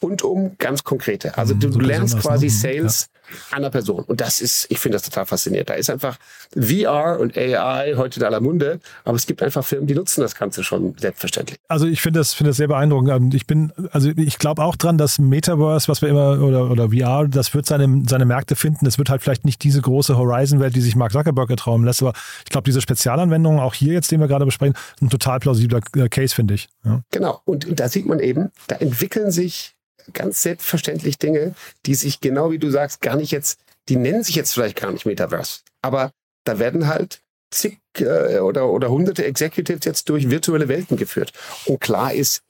und 0.00 0.22
um 0.22 0.56
ganz 0.58 0.84
konkrete. 0.84 1.36
Also 1.38 1.54
du, 1.54 1.68
mhm, 1.68 1.72
so 1.72 1.80
lernst 1.80 2.18
quasi 2.20 2.46
ne? 2.46 2.52
Sales 2.52 3.08
ja. 3.50 3.56
einer 3.56 3.70
Person. 3.70 4.04
Und 4.04 4.20
das 4.20 4.40
ist, 4.40 4.66
ich 4.68 4.78
finde 4.78 4.96
das 4.96 5.02
total 5.02 5.26
faszinierend. 5.26 5.70
Da 5.70 5.74
ist 5.74 5.90
einfach 5.90 6.18
VR 6.54 7.18
und 7.20 7.36
AI 7.36 7.94
heute 7.96 8.20
in 8.20 8.26
aller 8.26 8.40
Munde, 8.40 8.80
aber 9.04 9.16
es 9.16 9.26
gibt 9.26 9.42
einfach 9.42 9.64
Firmen, 9.64 9.86
die 9.86 9.94
nutzen 9.94 10.20
das 10.20 10.34
Ganze 10.34 10.64
schon 10.64 10.94
selbstverständlich. 10.98 11.58
Also 11.68 11.86
ich 11.86 12.00
finde 12.00 12.20
das, 12.20 12.34
finde 12.34 12.50
das 12.50 12.56
sehr 12.56 12.68
beeindruckend. 12.68 13.10
Ähm, 13.10 13.30
ich 13.32 13.46
bin, 13.46 13.72
also 13.90 14.10
ich 14.16 14.38
glaube 14.38 14.62
auch 14.62 14.76
dran, 14.76 14.98
dass 14.98 15.18
Metaverse, 15.18 15.88
was 15.88 16.02
wir 16.02 16.08
immer, 16.08 16.42
oder, 16.42 16.70
oder 16.70 16.90
VR, 16.90 17.28
das 17.28 17.54
wird 17.54 17.66
seine, 17.66 18.02
seine 18.08 18.24
Märkte 18.24 18.56
finden. 18.56 18.86
Es 18.86 18.98
wird 18.98 19.10
halt 19.10 19.22
vielleicht 19.22 19.44
nicht 19.44 19.62
diese 19.62 19.80
große 19.80 20.16
Horizon-Welt, 20.16 20.74
die 20.74 20.80
sich 20.80 20.96
Mark 20.96 21.12
Zuckerberg 21.12 21.50
ertraumen 21.50 21.86
lässt, 21.86 22.02
aber 22.02 22.12
ich 22.44 22.50
glaube, 22.50 22.64
diese 22.64 22.80
Spezialanwendungen, 22.80 23.60
auch 23.60 23.74
hier 23.74 23.92
jetzt, 23.92 24.10
den 24.10 24.20
wir 24.20 24.28
gerade 24.28 24.44
besprechen, 24.44 24.74
ein 25.00 25.10
total 25.10 25.40
plausibler 25.40 25.80
äh, 25.96 26.08
Case, 26.08 26.34
finde 26.34 26.54
ich. 26.54 26.68
Ja. 26.84 27.02
Genau. 27.10 27.40
Und 27.44 27.80
da 27.80 27.88
sieht 27.88 28.06
man 28.06 28.20
eben, 28.20 28.50
da 28.68 28.76
entwickeln 28.76 29.30
sich 29.30 29.71
ganz 30.12 30.42
selbstverständlich 30.42 31.18
Dinge, 31.18 31.54
die 31.86 31.94
sich 31.94 32.20
genau 32.20 32.50
wie 32.50 32.58
du 32.58 32.70
sagst, 32.70 33.00
gar 33.00 33.16
nicht 33.16 33.30
jetzt, 33.30 33.58
die 33.88 33.96
nennen 33.96 34.22
sich 34.22 34.34
jetzt 34.34 34.52
vielleicht 34.54 34.80
gar 34.80 34.92
nicht 34.92 35.06
Metaverse. 35.06 35.60
Aber 35.82 36.12
da 36.44 36.58
werden 36.58 36.86
halt 36.86 37.20
zig 37.50 37.78
äh, 37.98 38.38
oder, 38.38 38.68
oder 38.68 38.90
hunderte 38.90 39.24
Executives 39.24 39.84
jetzt 39.84 40.08
durch 40.08 40.30
virtuelle 40.30 40.68
Welten 40.68 40.96
geführt. 40.96 41.32
Und 41.66 41.80
klar 41.80 42.12
ist, 42.12 42.42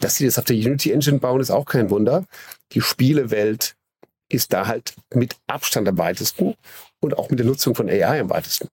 dass 0.00 0.16
sie 0.16 0.26
das 0.26 0.38
auf 0.38 0.44
der 0.44 0.56
Unity 0.56 0.92
Engine 0.92 1.18
bauen, 1.18 1.40
ist 1.40 1.50
auch 1.50 1.66
kein 1.66 1.90
Wunder. 1.90 2.24
Die 2.72 2.80
Spielewelt 2.80 3.76
ist 4.30 4.52
da 4.52 4.66
halt 4.66 4.94
mit 5.14 5.36
Abstand 5.46 5.88
am 5.88 5.98
weitesten 5.98 6.54
und 7.00 7.16
auch 7.16 7.30
mit 7.30 7.38
der 7.38 7.46
Nutzung 7.46 7.74
von 7.74 7.88
AI 7.88 8.20
am 8.20 8.30
weitesten. 8.30 8.68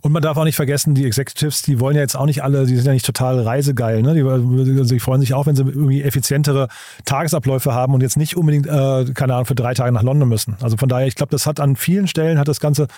Und 0.00 0.12
man 0.12 0.22
darf 0.22 0.36
auch 0.36 0.44
nicht 0.44 0.56
vergessen, 0.56 0.94
die 0.94 1.06
Executives, 1.06 1.62
die 1.62 1.80
wollen 1.80 1.96
ja 1.96 2.02
jetzt 2.02 2.16
auch 2.16 2.26
nicht 2.26 2.42
alle, 2.42 2.66
die 2.66 2.76
sind 2.76 2.86
ja 2.86 2.92
nicht 2.92 3.06
total 3.06 3.40
reisegeil. 3.40 4.02
Ne? 4.02 4.14
Die, 4.14 4.22
also 4.22 4.94
die 4.94 5.00
freuen 5.00 5.20
sich 5.20 5.34
auch, 5.34 5.46
wenn 5.46 5.56
sie 5.56 5.62
irgendwie 5.62 6.02
effizientere 6.02 6.68
Tagesabläufe 7.04 7.72
haben 7.72 7.94
und 7.94 8.02
jetzt 8.02 8.16
nicht 8.16 8.36
unbedingt, 8.36 8.66
äh, 8.66 9.04
keine 9.14 9.34
Ahnung, 9.34 9.46
für 9.46 9.54
drei 9.54 9.74
Tage 9.74 9.92
nach 9.92 10.02
London 10.02 10.28
müssen. 10.28 10.56
Also 10.60 10.76
von 10.76 10.88
daher, 10.88 11.06
ich 11.06 11.14
glaube, 11.14 11.30
das 11.30 11.46
hat 11.46 11.60
an 11.60 11.76
vielen 11.76 12.06
Stellen, 12.06 12.38
hat 12.38 12.48
das 12.48 12.60
Ganze 12.60 12.88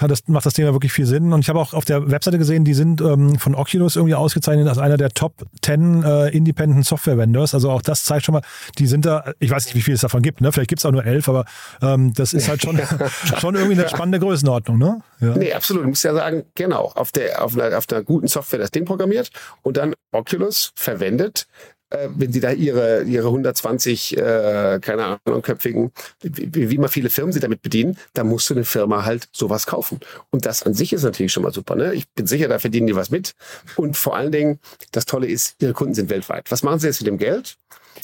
ja, 0.00 0.08
das 0.08 0.26
macht 0.28 0.46
das 0.46 0.54
Thema 0.54 0.72
wirklich 0.72 0.92
viel 0.92 1.06
Sinn. 1.06 1.32
Und 1.32 1.40
ich 1.40 1.48
habe 1.48 1.58
auch 1.58 1.74
auf 1.74 1.84
der 1.84 2.10
Webseite 2.10 2.38
gesehen, 2.38 2.64
die 2.64 2.74
sind 2.74 3.00
ähm, 3.00 3.38
von 3.38 3.54
Oculus 3.54 3.96
irgendwie 3.96 4.14
ausgezeichnet 4.14 4.68
als 4.68 4.78
einer 4.78 4.96
der 4.96 5.10
Top 5.10 5.34
10 5.62 6.02
äh, 6.02 6.28
Independent 6.28 6.86
Software 6.86 7.18
Vendors. 7.18 7.54
Also 7.54 7.70
auch 7.70 7.82
das 7.82 8.04
zeigt 8.04 8.24
schon 8.24 8.34
mal, 8.34 8.42
die 8.78 8.86
sind 8.86 9.04
da, 9.04 9.32
ich 9.38 9.50
weiß 9.50 9.66
nicht, 9.66 9.74
wie 9.74 9.82
viel 9.82 9.94
es 9.94 10.00
davon 10.00 10.22
gibt, 10.22 10.40
ne? 10.40 10.52
Vielleicht 10.52 10.68
gibt 10.68 10.80
es 10.80 10.86
auch 10.86 10.92
nur 10.92 11.04
elf, 11.04 11.28
aber 11.28 11.44
ähm, 11.82 12.12
das 12.14 12.32
ist 12.32 12.48
halt 12.48 12.62
schon, 12.62 12.80
schon 13.40 13.54
irgendwie 13.54 13.78
eine 13.78 13.88
spannende 13.88 14.18
Größenordnung, 14.18 14.78
ne? 14.78 15.02
Ja. 15.20 15.36
Nee, 15.36 15.52
absolut. 15.52 15.84
Du 15.84 15.88
musst 15.88 16.04
ja 16.04 16.14
sagen, 16.14 16.44
genau, 16.54 16.92
auf 16.94 17.12
der, 17.12 17.44
auf 17.44 17.58
einer, 17.58 17.76
auf 17.76 17.84
einer 17.90 18.02
guten 18.02 18.28
Software 18.28 18.58
das 18.58 18.70
Ding 18.70 18.84
programmiert 18.84 19.30
und 19.62 19.76
dann 19.76 19.94
Oculus 20.12 20.72
verwendet 20.76 21.46
äh, 21.90 22.08
wenn 22.16 22.32
sie 22.32 22.40
da 22.40 22.52
ihre, 22.52 23.02
ihre 23.02 23.26
120, 23.26 24.16
äh, 24.16 24.78
keine 24.80 25.20
Ahnung, 25.26 25.42
köpfigen, 25.42 25.92
wie, 26.22 26.70
wie 26.70 26.74
immer 26.74 26.88
viele 26.88 27.10
Firmen 27.10 27.32
sie 27.32 27.40
damit 27.40 27.62
bedienen, 27.62 27.96
da 28.14 28.24
musst 28.24 28.48
du 28.50 28.54
eine 28.54 28.64
Firma 28.64 29.04
halt 29.04 29.28
sowas 29.32 29.66
kaufen. 29.66 30.00
Und 30.30 30.46
das 30.46 30.62
an 30.62 30.74
sich 30.74 30.92
ist 30.92 31.02
natürlich 31.02 31.32
schon 31.32 31.42
mal 31.42 31.52
super. 31.52 31.74
Ne? 31.74 31.94
Ich 31.94 32.08
bin 32.10 32.26
sicher, 32.26 32.48
da 32.48 32.58
verdienen 32.58 32.86
die 32.86 32.96
was 32.96 33.10
mit. 33.10 33.34
Und 33.76 33.96
vor 33.96 34.16
allen 34.16 34.32
Dingen, 34.32 34.58
das 34.92 35.04
Tolle 35.04 35.26
ist, 35.26 35.56
ihre 35.60 35.72
Kunden 35.72 35.94
sind 35.94 36.10
weltweit. 36.10 36.50
Was 36.50 36.62
machen 36.62 36.78
sie 36.78 36.86
jetzt 36.86 37.00
mit 37.00 37.08
dem 37.08 37.18
Geld? 37.18 37.56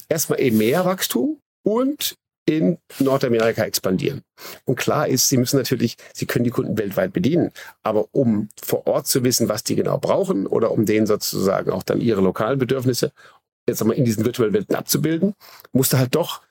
Erstmal 0.09 0.41
eben 0.41 0.59
mehr 0.59 0.85
Wachstum 0.85 1.41
und 1.63 2.17
in 2.47 2.79
Nordamerika 3.01 3.65
expandieren. 3.65 4.23
Und 4.65 4.77
klar 4.77 5.09
ist, 5.09 5.29
sie 5.29 5.37
müssen 5.37 5.57
natürlich, 5.57 5.97
sie 6.15 6.27
können 6.27 6.45
die 6.45 6.51
Kunden 6.51 6.79
weltweit 6.79 7.13
bedienen. 7.13 7.51
Aber 7.83 8.07
um 8.13 8.49
vor 8.63 8.87
Ort 8.87 9.09
zu 9.09 9.25
wissen, 9.25 9.49
was 9.49 9.65
die 9.65 9.75
genau 9.75 9.99
brauchen 9.99 10.47
oder 10.47 10.71
um 10.71 10.87
denen 10.87 11.07
sozusagen 11.07 11.73
auch 11.73 11.83
dann 11.83 12.01
ihre 12.01 12.21
lokalen 12.21 12.59
Bedürfnisse 12.59 13.13
jetzt 13.67 13.81
einmal 13.83 13.97
in 13.97 14.05
diesen 14.05 14.25
virtuellen 14.25 14.53
Welten 14.53 14.75
abzubilden, 14.75 15.35
musste 15.73 15.99
halt 15.99 16.15
doch 16.15 16.43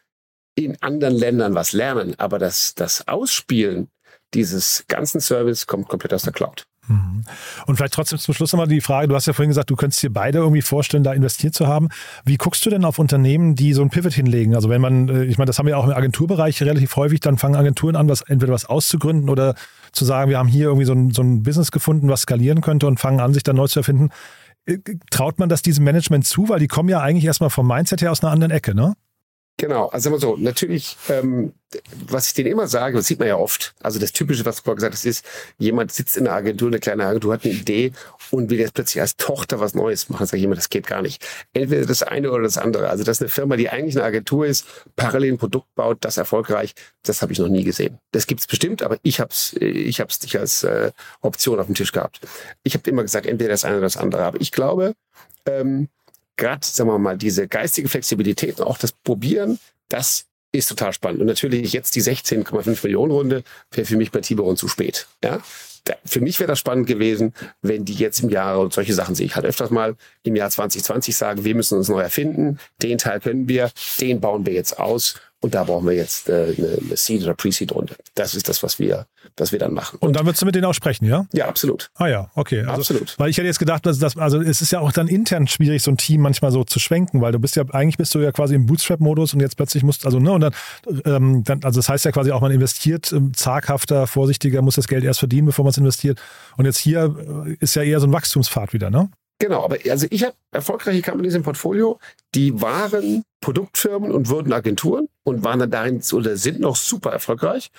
in 0.55 0.81
anderen 0.81 1.15
Ländern 1.15 1.55
was 1.55 1.73
lernen. 1.73 2.15
Aber 2.17 2.39
das, 2.39 2.75
das 2.75 3.07
Ausspielen 3.07 3.89
dieses 4.33 4.85
ganzen 4.87 5.21
Service 5.21 5.67
kommt 5.67 5.87
komplett 5.87 6.13
aus 6.13 6.23
der 6.23 6.33
Cloud. 6.33 6.65
Mhm. 6.87 7.23
Und 7.65 7.77
vielleicht 7.77 7.93
trotzdem 7.93 8.19
zum 8.19 8.33
Schluss 8.33 8.51
nochmal 8.51 8.67
die 8.67 8.81
Frage, 8.81 9.07
du 9.07 9.15
hast 9.15 9.25
ja 9.25 9.33
vorhin 9.33 9.49
gesagt, 9.49 9.69
du 9.69 9.75
könntest 9.75 10.03
dir 10.03 10.11
beide 10.11 10.39
irgendwie 10.39 10.61
vorstellen, 10.61 11.03
da 11.03 11.13
investiert 11.13 11.55
zu 11.55 11.67
haben. 11.67 11.89
Wie 12.25 12.37
guckst 12.37 12.65
du 12.65 12.69
denn 12.69 12.85
auf 12.85 12.99
Unternehmen, 12.99 13.55
die 13.55 13.73
so 13.73 13.81
ein 13.81 13.89
Pivot 13.89 14.13
hinlegen? 14.13 14.55
Also 14.55 14.69
wenn 14.69 14.81
man, 14.81 15.09
äh, 15.09 15.23
ich 15.23 15.37
meine, 15.37 15.47
das 15.47 15.57
haben 15.57 15.65
wir 15.65 15.77
auch 15.77 15.85
im 15.85 15.93
Agenturbereich 15.93 16.61
relativ 16.61 16.95
häufig, 16.95 17.19
dann 17.21 17.37
fangen 17.37 17.55
Agenturen 17.55 17.95
an, 17.95 18.07
was, 18.07 18.21
entweder 18.21 18.53
was 18.53 18.65
auszugründen 18.65 19.29
oder 19.29 19.55
zu 19.91 20.05
sagen, 20.05 20.29
wir 20.29 20.37
haben 20.37 20.49
hier 20.49 20.65
irgendwie 20.65 20.85
so 20.85 20.93
ein, 20.93 21.11
so 21.11 21.23
ein 21.23 21.43
Business 21.43 21.71
gefunden, 21.71 22.09
was 22.09 22.21
skalieren 22.21 22.61
könnte 22.61 22.87
und 22.87 22.99
fangen 22.99 23.19
an, 23.19 23.33
sich 23.33 23.43
dann 23.43 23.55
neu 23.55 23.67
zu 23.67 23.79
erfinden. 23.79 24.09
Äh, 24.65 24.79
traut 25.11 25.39
man 25.39 25.49
das 25.49 25.61
diesem 25.61 25.83
Management 25.83 26.25
zu? 26.25 26.49
Weil 26.49 26.59
die 26.59 26.67
kommen 26.67 26.89
ja 26.89 27.01
eigentlich 27.01 27.25
erstmal 27.25 27.49
vom 27.49 27.67
Mindset 27.67 28.01
her 28.01 28.11
aus 28.11 28.23
einer 28.23 28.31
anderen 28.31 28.51
Ecke, 28.51 28.75
ne? 28.75 28.95
Genau, 29.57 29.87
also 29.87 30.09
immer 30.09 30.19
so, 30.19 30.35
natürlich, 30.35 30.97
ähm, 31.07 31.53
was 32.07 32.27
ich 32.27 32.33
denen 32.33 32.51
immer 32.51 32.67
sage, 32.67 32.97
das 32.97 33.07
sieht 33.07 33.19
man 33.19 33.29
ja 33.29 33.37
oft, 33.37 33.73
also 33.81 33.99
das 33.99 34.11
Typische, 34.11 34.43
was 34.43 34.57
du 34.57 34.63
vorher 34.63 34.75
gesagt 34.75 34.95
hast, 34.95 35.05
ist, 35.05 35.25
jemand 35.57 35.93
sitzt 35.93 36.17
in 36.17 36.27
einer 36.27 36.35
Agentur, 36.35 36.67
eine 36.67 36.79
kleine 36.79 37.05
Agentur, 37.05 37.33
hat 37.33 37.45
eine 37.45 37.53
Idee 37.53 37.93
und 38.31 38.49
will 38.49 38.59
jetzt 38.59 38.73
plötzlich 38.73 38.99
als 38.99 39.15
Tochter 39.15 39.61
was 39.61 39.73
Neues 39.73 40.09
machen. 40.09 40.25
Sag 40.25 40.37
ich 40.37 40.43
immer, 40.43 40.55
das 40.55 40.69
geht 40.69 40.87
gar 40.87 41.01
nicht. 41.01 41.25
Entweder 41.53 41.85
das 41.85 42.03
eine 42.03 42.31
oder 42.31 42.43
das 42.43 42.57
andere. 42.57 42.89
Also 42.89 43.05
das 43.05 43.17
ist 43.17 43.21
eine 43.21 43.29
Firma, 43.29 43.55
die 43.55 43.69
eigentlich 43.69 43.95
eine 43.95 44.05
Agentur 44.05 44.45
ist, 44.45 44.65
parallel 44.97 45.33
ein 45.33 45.37
Produkt 45.37 45.73
baut, 45.75 45.99
das 46.01 46.17
erfolgreich, 46.17 46.73
das 47.03 47.21
habe 47.21 47.31
ich 47.31 47.39
noch 47.39 47.47
nie 47.47 47.63
gesehen. 47.63 47.99
Das 48.11 48.27
gibt's 48.27 48.47
bestimmt, 48.47 48.83
aber 48.83 48.97
ich 49.03 49.21
habe 49.21 49.31
es 49.31 49.53
ich 49.53 50.01
hab's 50.01 50.21
nicht 50.21 50.37
als 50.37 50.63
äh, 50.63 50.91
Option 51.21 51.61
auf 51.61 51.67
dem 51.67 51.75
Tisch 51.75 51.93
gehabt. 51.93 52.19
Ich 52.63 52.73
habe 52.73 52.89
immer 52.89 53.03
gesagt, 53.03 53.25
entweder 53.25 53.51
das 53.51 53.63
eine 53.63 53.75
oder 53.75 53.85
das 53.85 53.95
andere. 53.95 54.25
Aber 54.25 54.41
ich 54.41 54.51
glaube, 54.51 54.95
ähm, 55.45 55.87
gerade, 56.37 56.65
sagen 56.65 56.89
wir 56.89 56.99
mal, 56.99 57.17
diese 57.17 57.47
geistige 57.47 57.89
Flexibilität 57.89 58.59
und 58.59 58.67
auch 58.67 58.77
das 58.77 58.91
Probieren, 58.91 59.59
das 59.89 60.25
ist 60.51 60.69
total 60.69 60.93
spannend. 60.93 61.21
Und 61.21 61.27
natürlich 61.27 61.73
jetzt 61.73 61.95
die 61.95 62.01
16,5 62.01 62.79
Millionen 62.83 63.11
Runde 63.11 63.43
wäre 63.71 63.85
für 63.85 63.97
mich 63.97 64.11
bei 64.11 64.21
Tiburon 64.21 64.57
zu 64.57 64.67
spät. 64.67 65.07
Ja? 65.23 65.41
Für 66.03 66.21
mich 66.21 66.39
wäre 66.39 66.47
das 66.47 66.59
spannend 66.59 66.87
gewesen, 66.87 67.33
wenn 67.61 67.85
die 67.85 67.93
jetzt 67.93 68.21
im 68.21 68.29
Jahr, 68.29 68.59
und 68.59 68.73
solche 68.73 68.93
Sachen 68.93 69.13
sehe 69.13 69.27
ich 69.27 69.35
halt 69.35 69.45
öfters 69.45 69.69
mal, 69.69 69.95
im 70.23 70.35
Jahr 70.35 70.49
2020 70.49 71.15
sagen, 71.15 71.45
wir 71.45 71.53
müssen 71.53 71.77
uns 71.77 71.89
neu 71.89 72.01
erfinden, 72.01 72.59
den 72.81 72.97
Teil 72.97 73.19
können 73.19 73.47
wir, 73.47 73.69
den 73.99 74.19
bauen 74.19 74.45
wir 74.45 74.53
jetzt 74.53 74.79
aus 74.79 75.15
und 75.41 75.53
da 75.53 75.63
brauchen 75.63 75.85
wir 75.87 75.93
jetzt 75.93 76.27
äh, 76.29 76.55
eine, 76.57 76.77
eine 76.81 76.97
Seed- 76.97 77.23
oder 77.23 77.35
Pre-Seed-Runde. 77.35 77.95
Das 78.15 78.33
ist 78.33 78.49
das, 78.49 78.63
was 78.63 78.79
wir, 78.79 79.05
was 79.37 79.51
wir 79.51 79.59
dann 79.59 79.73
machen. 79.73 79.97
Und, 79.99 80.07
und 80.07 80.15
dann 80.15 80.25
würdest 80.25 80.41
du 80.41 80.45
mit 80.45 80.55
denen 80.55 80.65
auch 80.65 80.73
sprechen, 80.73 81.05
ja? 81.05 81.27
Ja, 81.33 81.47
absolut. 81.47 81.91
Ah 81.95 82.07
ja, 82.07 82.31
okay. 82.35 82.61
Also, 82.61 82.73
absolut. 82.73 83.13
Weil 83.19 83.29
ich 83.29 83.37
hätte 83.37 83.47
jetzt 83.47 83.59
gedacht, 83.59 83.85
dass 83.85 83.99
das, 83.99 84.17
also 84.17 84.41
es 84.41 84.61
ist 84.61 84.71
ja 84.71 84.79
auch 84.79 84.91
dann 84.91 85.07
intern 85.07 85.47
schwierig, 85.47 85.83
so 85.83 85.91
ein 85.91 85.97
Team 85.97 86.21
manchmal 86.21 86.51
so 86.51 86.63
zu 86.63 86.79
schwenken, 86.79 87.21
weil 87.21 87.31
du 87.31 87.39
bist 87.39 87.55
ja, 87.55 87.63
eigentlich 87.71 87.97
bist 87.97 88.15
du 88.15 88.19
ja 88.19 88.31
quasi 88.31 88.55
im 88.55 88.65
Bootstrap-Modus 88.65 89.33
und 89.33 89.39
jetzt 89.39 89.55
plötzlich 89.57 89.83
musst, 89.83 90.05
also, 90.05 90.19
ne, 90.19 90.31
und 90.31 90.41
dann, 90.41 90.53
ähm, 91.05 91.43
dann, 91.43 91.63
also 91.63 91.79
das 91.79 91.89
heißt 91.89 92.05
ja 92.05 92.11
quasi 92.11 92.31
auch, 92.31 92.41
man 92.41 92.51
investiert 92.51 93.11
ähm, 93.11 93.33
zaghafter, 93.33 94.07
vorsichtiger, 94.07 94.61
muss 94.61 94.75
das 94.75 94.87
Geld 94.87 95.03
erst 95.03 95.19
verdienen, 95.19 95.45
bevor 95.45 95.63
man 95.63 95.71
es 95.71 95.77
investiert. 95.77 96.19
Und 96.57 96.65
jetzt 96.65 96.79
hier 96.79 97.45
äh, 97.45 97.53
ist 97.59 97.75
ja 97.75 97.83
eher 97.83 97.99
so 97.99 98.07
ein 98.07 98.13
Wachstumspfad 98.13 98.73
wieder, 98.73 98.89
ne? 98.89 99.09
Genau, 99.39 99.63
aber 99.63 99.77
also 99.89 100.07
ich 100.09 100.23
habe 100.23 100.35
erfolgreiche 100.51 101.01
Companies 101.01 101.35
im 101.35 101.43
Portfolio, 101.43 101.99
die 102.33 102.61
waren 102.61 103.23
Produktfirmen 103.41 104.11
und 104.11 104.29
wurden 104.29 104.53
Agenturen 104.53 105.09
und 105.23 105.43
waren 105.43 105.59
dann 105.59 105.71
darin 105.71 106.01
oder 106.13 106.37
sind 106.37 106.61
noch 106.61 106.77
super 106.77 107.11
erfolgreich 107.11 107.69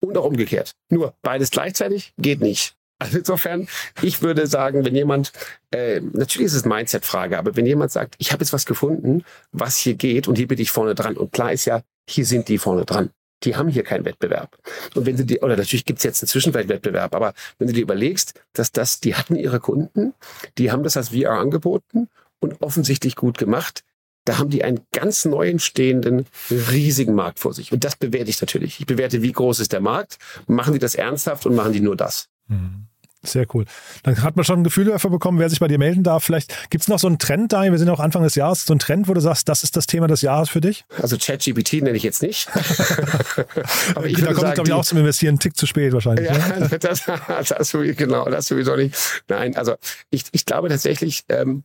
und 0.00 0.18
auch 0.18 0.26
umgekehrt. 0.26 0.72
Nur 0.90 1.14
beides 1.22 1.50
gleichzeitig 1.50 2.12
geht 2.18 2.40
nicht. 2.40 2.74
Also 3.00 3.18
insofern, 3.18 3.68
ich 4.02 4.22
würde 4.22 4.46
sagen, 4.46 4.84
wenn 4.84 4.94
jemand, 4.94 5.32
äh, 5.70 6.00
natürlich 6.00 6.46
ist 6.46 6.54
es 6.54 6.64
Mindset-Frage, 6.64 7.38
aber 7.38 7.56
wenn 7.56 7.64
jemand 7.64 7.92
sagt, 7.92 8.16
ich 8.18 8.32
habe 8.32 8.42
jetzt 8.42 8.52
was 8.52 8.66
gefunden, 8.66 9.24
was 9.52 9.78
hier 9.78 9.94
geht 9.94 10.28
und 10.28 10.36
hier 10.36 10.48
bin 10.48 10.58
ich 10.58 10.72
vorne 10.72 10.94
dran 10.94 11.16
und 11.16 11.32
klar 11.32 11.52
ist 11.52 11.64
ja, 11.64 11.82
hier 12.10 12.26
sind 12.26 12.48
die 12.48 12.58
vorne 12.58 12.84
dran 12.84 13.10
die 13.44 13.56
haben 13.56 13.68
hier 13.68 13.82
keinen 13.82 14.04
Wettbewerb. 14.04 14.58
Und 14.94 15.06
wenn 15.06 15.16
du 15.16 15.24
die, 15.24 15.40
oder 15.40 15.56
natürlich 15.56 15.84
gibt's 15.84 16.02
jetzt 16.02 16.22
einen 16.22 16.28
Zwischenweltwettbewerb, 16.28 17.14
aber 17.14 17.34
wenn 17.58 17.68
du 17.68 17.72
dir 17.72 17.82
überlegst, 17.82 18.34
dass 18.52 18.72
das, 18.72 19.00
die 19.00 19.14
hatten 19.14 19.36
ihre 19.36 19.60
Kunden, 19.60 20.14
die 20.58 20.70
haben 20.72 20.82
das 20.82 20.96
als 20.96 21.10
VR 21.10 21.32
angeboten 21.32 22.08
und 22.40 22.60
offensichtlich 22.60 23.16
gut 23.16 23.38
gemacht, 23.38 23.84
da 24.24 24.38
haben 24.38 24.50
die 24.50 24.62
einen 24.62 24.80
ganz 24.92 25.24
neuen 25.24 25.58
stehenden, 25.58 26.26
riesigen 26.50 27.14
Markt 27.14 27.38
vor 27.38 27.54
sich. 27.54 27.72
Und 27.72 27.84
das 27.84 27.96
bewerte 27.96 28.28
ich 28.28 28.40
natürlich. 28.40 28.78
Ich 28.78 28.86
bewerte, 28.86 29.22
wie 29.22 29.32
groß 29.32 29.60
ist 29.60 29.72
der 29.72 29.80
Markt, 29.80 30.18
machen 30.46 30.74
die 30.74 30.78
das 30.78 30.94
ernsthaft 30.94 31.46
und 31.46 31.54
machen 31.54 31.72
die 31.72 31.80
nur 31.80 31.96
das. 31.96 32.28
Mhm. 32.48 32.88
Sehr 33.28 33.46
cool. 33.54 33.64
Dann 34.02 34.22
hat 34.22 34.36
man 34.36 34.44
schon 34.44 34.60
ein 34.60 34.64
Gefühl 34.64 34.86
dafür 34.86 35.10
bekommen, 35.10 35.38
wer 35.38 35.48
sich 35.48 35.60
bei 35.60 35.68
dir 35.68 35.78
melden 35.78 36.02
darf. 36.02 36.24
Vielleicht 36.24 36.70
gibt 36.70 36.82
es 36.82 36.88
noch 36.88 36.98
so 36.98 37.06
einen 37.06 37.18
Trend 37.18 37.52
da, 37.52 37.62
wir 37.62 37.78
sind 37.78 37.88
auch 37.88 38.00
Anfang 38.00 38.22
des 38.22 38.34
Jahres, 38.34 38.64
so 38.64 38.72
einen 38.72 38.80
Trend, 38.80 39.08
wo 39.08 39.14
du 39.14 39.20
sagst, 39.20 39.48
das 39.48 39.62
ist 39.62 39.76
das 39.76 39.86
Thema 39.86 40.06
des 40.06 40.22
Jahres 40.22 40.48
für 40.48 40.60
dich? 40.60 40.84
Also 41.00 41.16
ChatGPT 41.18 41.74
nenne 41.74 41.96
ich 41.96 42.02
jetzt 42.02 42.22
nicht. 42.22 42.48
Aber 43.94 44.06
ich 44.06 44.20
da 44.20 44.32
kommt, 44.32 44.54
glaube 44.54 44.68
ich, 44.68 44.72
auch 44.72 44.84
zum 44.84 44.98
Investieren 44.98 45.32
einen 45.32 45.38
Tick 45.40 45.56
zu 45.56 45.66
spät 45.66 45.92
wahrscheinlich. 45.92 46.26
Ja, 46.26 46.58
ne? 46.58 46.68
das, 46.80 47.04
das, 47.48 47.72
genau, 47.72 48.28
das 48.28 48.46
sowieso 48.46 48.76
nicht. 48.76 48.96
Nein, 49.28 49.56
also 49.56 49.76
ich, 50.10 50.24
ich 50.32 50.44
glaube 50.44 50.68
tatsächlich, 50.68 51.24
ähm, 51.28 51.62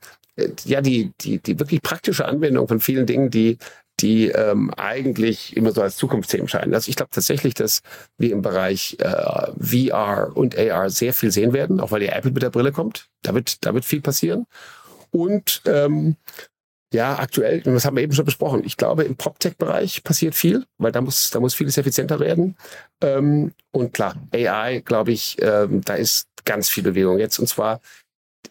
ja, 0.65 0.81
die, 0.81 1.11
die, 1.21 1.39
die 1.39 1.59
wirklich 1.59 1.81
praktische 1.81 2.25
Anwendung 2.25 2.67
von 2.67 2.79
vielen 2.79 3.05
Dingen, 3.05 3.29
die 3.29 3.57
die 3.99 4.29
ähm, 4.29 4.73
eigentlich 4.75 5.55
immer 5.55 5.71
so 5.71 5.81
als 5.81 5.97
Zukunftsthemen 5.97 6.47
scheinen. 6.47 6.73
Also 6.73 6.89
ich 6.89 6.95
glaube 6.95 7.11
tatsächlich, 7.11 7.53
dass 7.53 7.81
wir 8.17 8.31
im 8.31 8.41
Bereich 8.41 8.97
äh, 8.99 9.51
VR 9.59 10.31
und 10.33 10.57
AR 10.57 10.89
sehr 10.89 11.13
viel 11.13 11.31
sehen 11.31 11.53
werden, 11.53 11.79
auch 11.79 11.91
weil 11.91 12.01
die 12.01 12.07
Apple 12.07 12.31
mit 12.31 12.43
der 12.43 12.49
Brille 12.49 12.71
kommt. 12.71 13.07
Da 13.21 13.33
wird, 13.33 13.65
da 13.65 13.73
wird 13.73 13.85
viel 13.85 14.01
passieren. 14.01 14.45
Und 15.11 15.61
ähm, 15.65 16.17
ja, 16.93 17.17
aktuell, 17.17 17.61
das 17.61 17.85
haben 17.85 17.95
wir 17.95 18.03
eben 18.03 18.13
schon 18.13 18.25
besprochen. 18.25 18.63
Ich 18.63 18.77
glaube, 18.77 19.03
im 19.03 19.15
PropTech-Bereich 19.15 20.03
passiert 20.03 20.35
viel, 20.35 20.65
weil 20.77 20.91
da 20.91 21.01
muss, 21.01 21.31
da 21.31 21.39
muss 21.39 21.55
vieles 21.55 21.77
effizienter 21.77 22.19
werden. 22.19 22.55
Ähm, 23.01 23.53
und 23.71 23.93
klar, 23.93 24.15
AI, 24.31 24.81
glaube 24.85 25.11
ich, 25.11 25.37
ähm, 25.41 25.81
da 25.81 25.95
ist 25.95 26.27
ganz 26.45 26.69
viel 26.69 26.83
Bewegung 26.83 27.17
jetzt. 27.17 27.39
Und 27.39 27.47
zwar, 27.47 27.81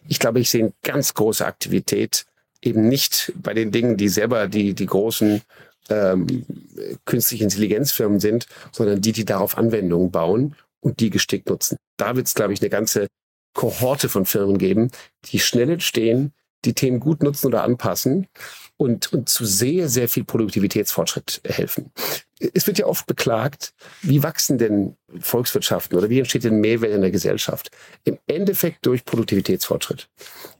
ich 0.07 0.19
glaube, 0.19 0.41
ich 0.41 0.49
sehe 0.49 0.63
eine 0.63 0.73
ganz 0.83 1.13
große 1.13 1.45
Aktivität 1.45 2.25
eben 2.65 2.87
nicht 2.87 3.31
bei 3.35 3.53
den 3.53 3.71
Dingen, 3.71 3.97
die 3.97 4.09
selber 4.09 4.47
die, 4.47 4.73
die 4.73 4.85
großen 4.85 5.41
ähm, 5.89 6.45
künstliche 7.05 7.43
Intelligenzfirmen 7.43 8.19
sind, 8.19 8.47
sondern 8.71 9.01
die, 9.01 9.11
die 9.11 9.25
darauf 9.25 9.57
Anwendungen 9.57 10.11
bauen 10.11 10.55
und 10.79 10.99
die 10.99 11.09
gestickt 11.09 11.49
nutzen. 11.49 11.77
Da 11.97 12.15
wird 12.15 12.27
es, 12.27 12.35
glaube 12.35 12.53
ich, 12.53 12.61
eine 12.61 12.69
ganze 12.69 13.07
Kohorte 13.53 14.09
von 14.09 14.25
Firmen 14.25 14.57
geben, 14.57 14.91
die 15.25 15.39
schnell 15.39 15.69
entstehen, 15.69 16.33
die 16.65 16.73
Themen 16.73 16.99
gut 16.99 17.21
nutzen 17.23 17.47
oder 17.47 17.63
anpassen 17.63 18.27
und, 18.77 19.11
und 19.13 19.29
zu 19.29 19.45
sehr, 19.45 19.89
sehr 19.89 20.07
viel 20.07 20.23
Produktivitätsfortschritt 20.23 21.41
helfen. 21.45 21.91
Es 22.53 22.67
wird 22.67 22.77
ja 22.77 22.85
oft 22.85 23.05
beklagt, 23.05 23.73
wie 24.01 24.23
wachsen 24.23 24.57
denn 24.57 24.95
Volkswirtschaften 25.19 25.97
oder 25.97 26.09
wie 26.09 26.19
entsteht 26.19 26.43
denn 26.43 26.61
Mehrwert 26.61 26.91
in 26.91 27.01
der 27.01 27.11
Gesellschaft? 27.11 27.69
Im 28.03 28.17
Endeffekt 28.27 28.85
durch 28.85 29.05
Produktivitätsfortschritt. 29.05 30.09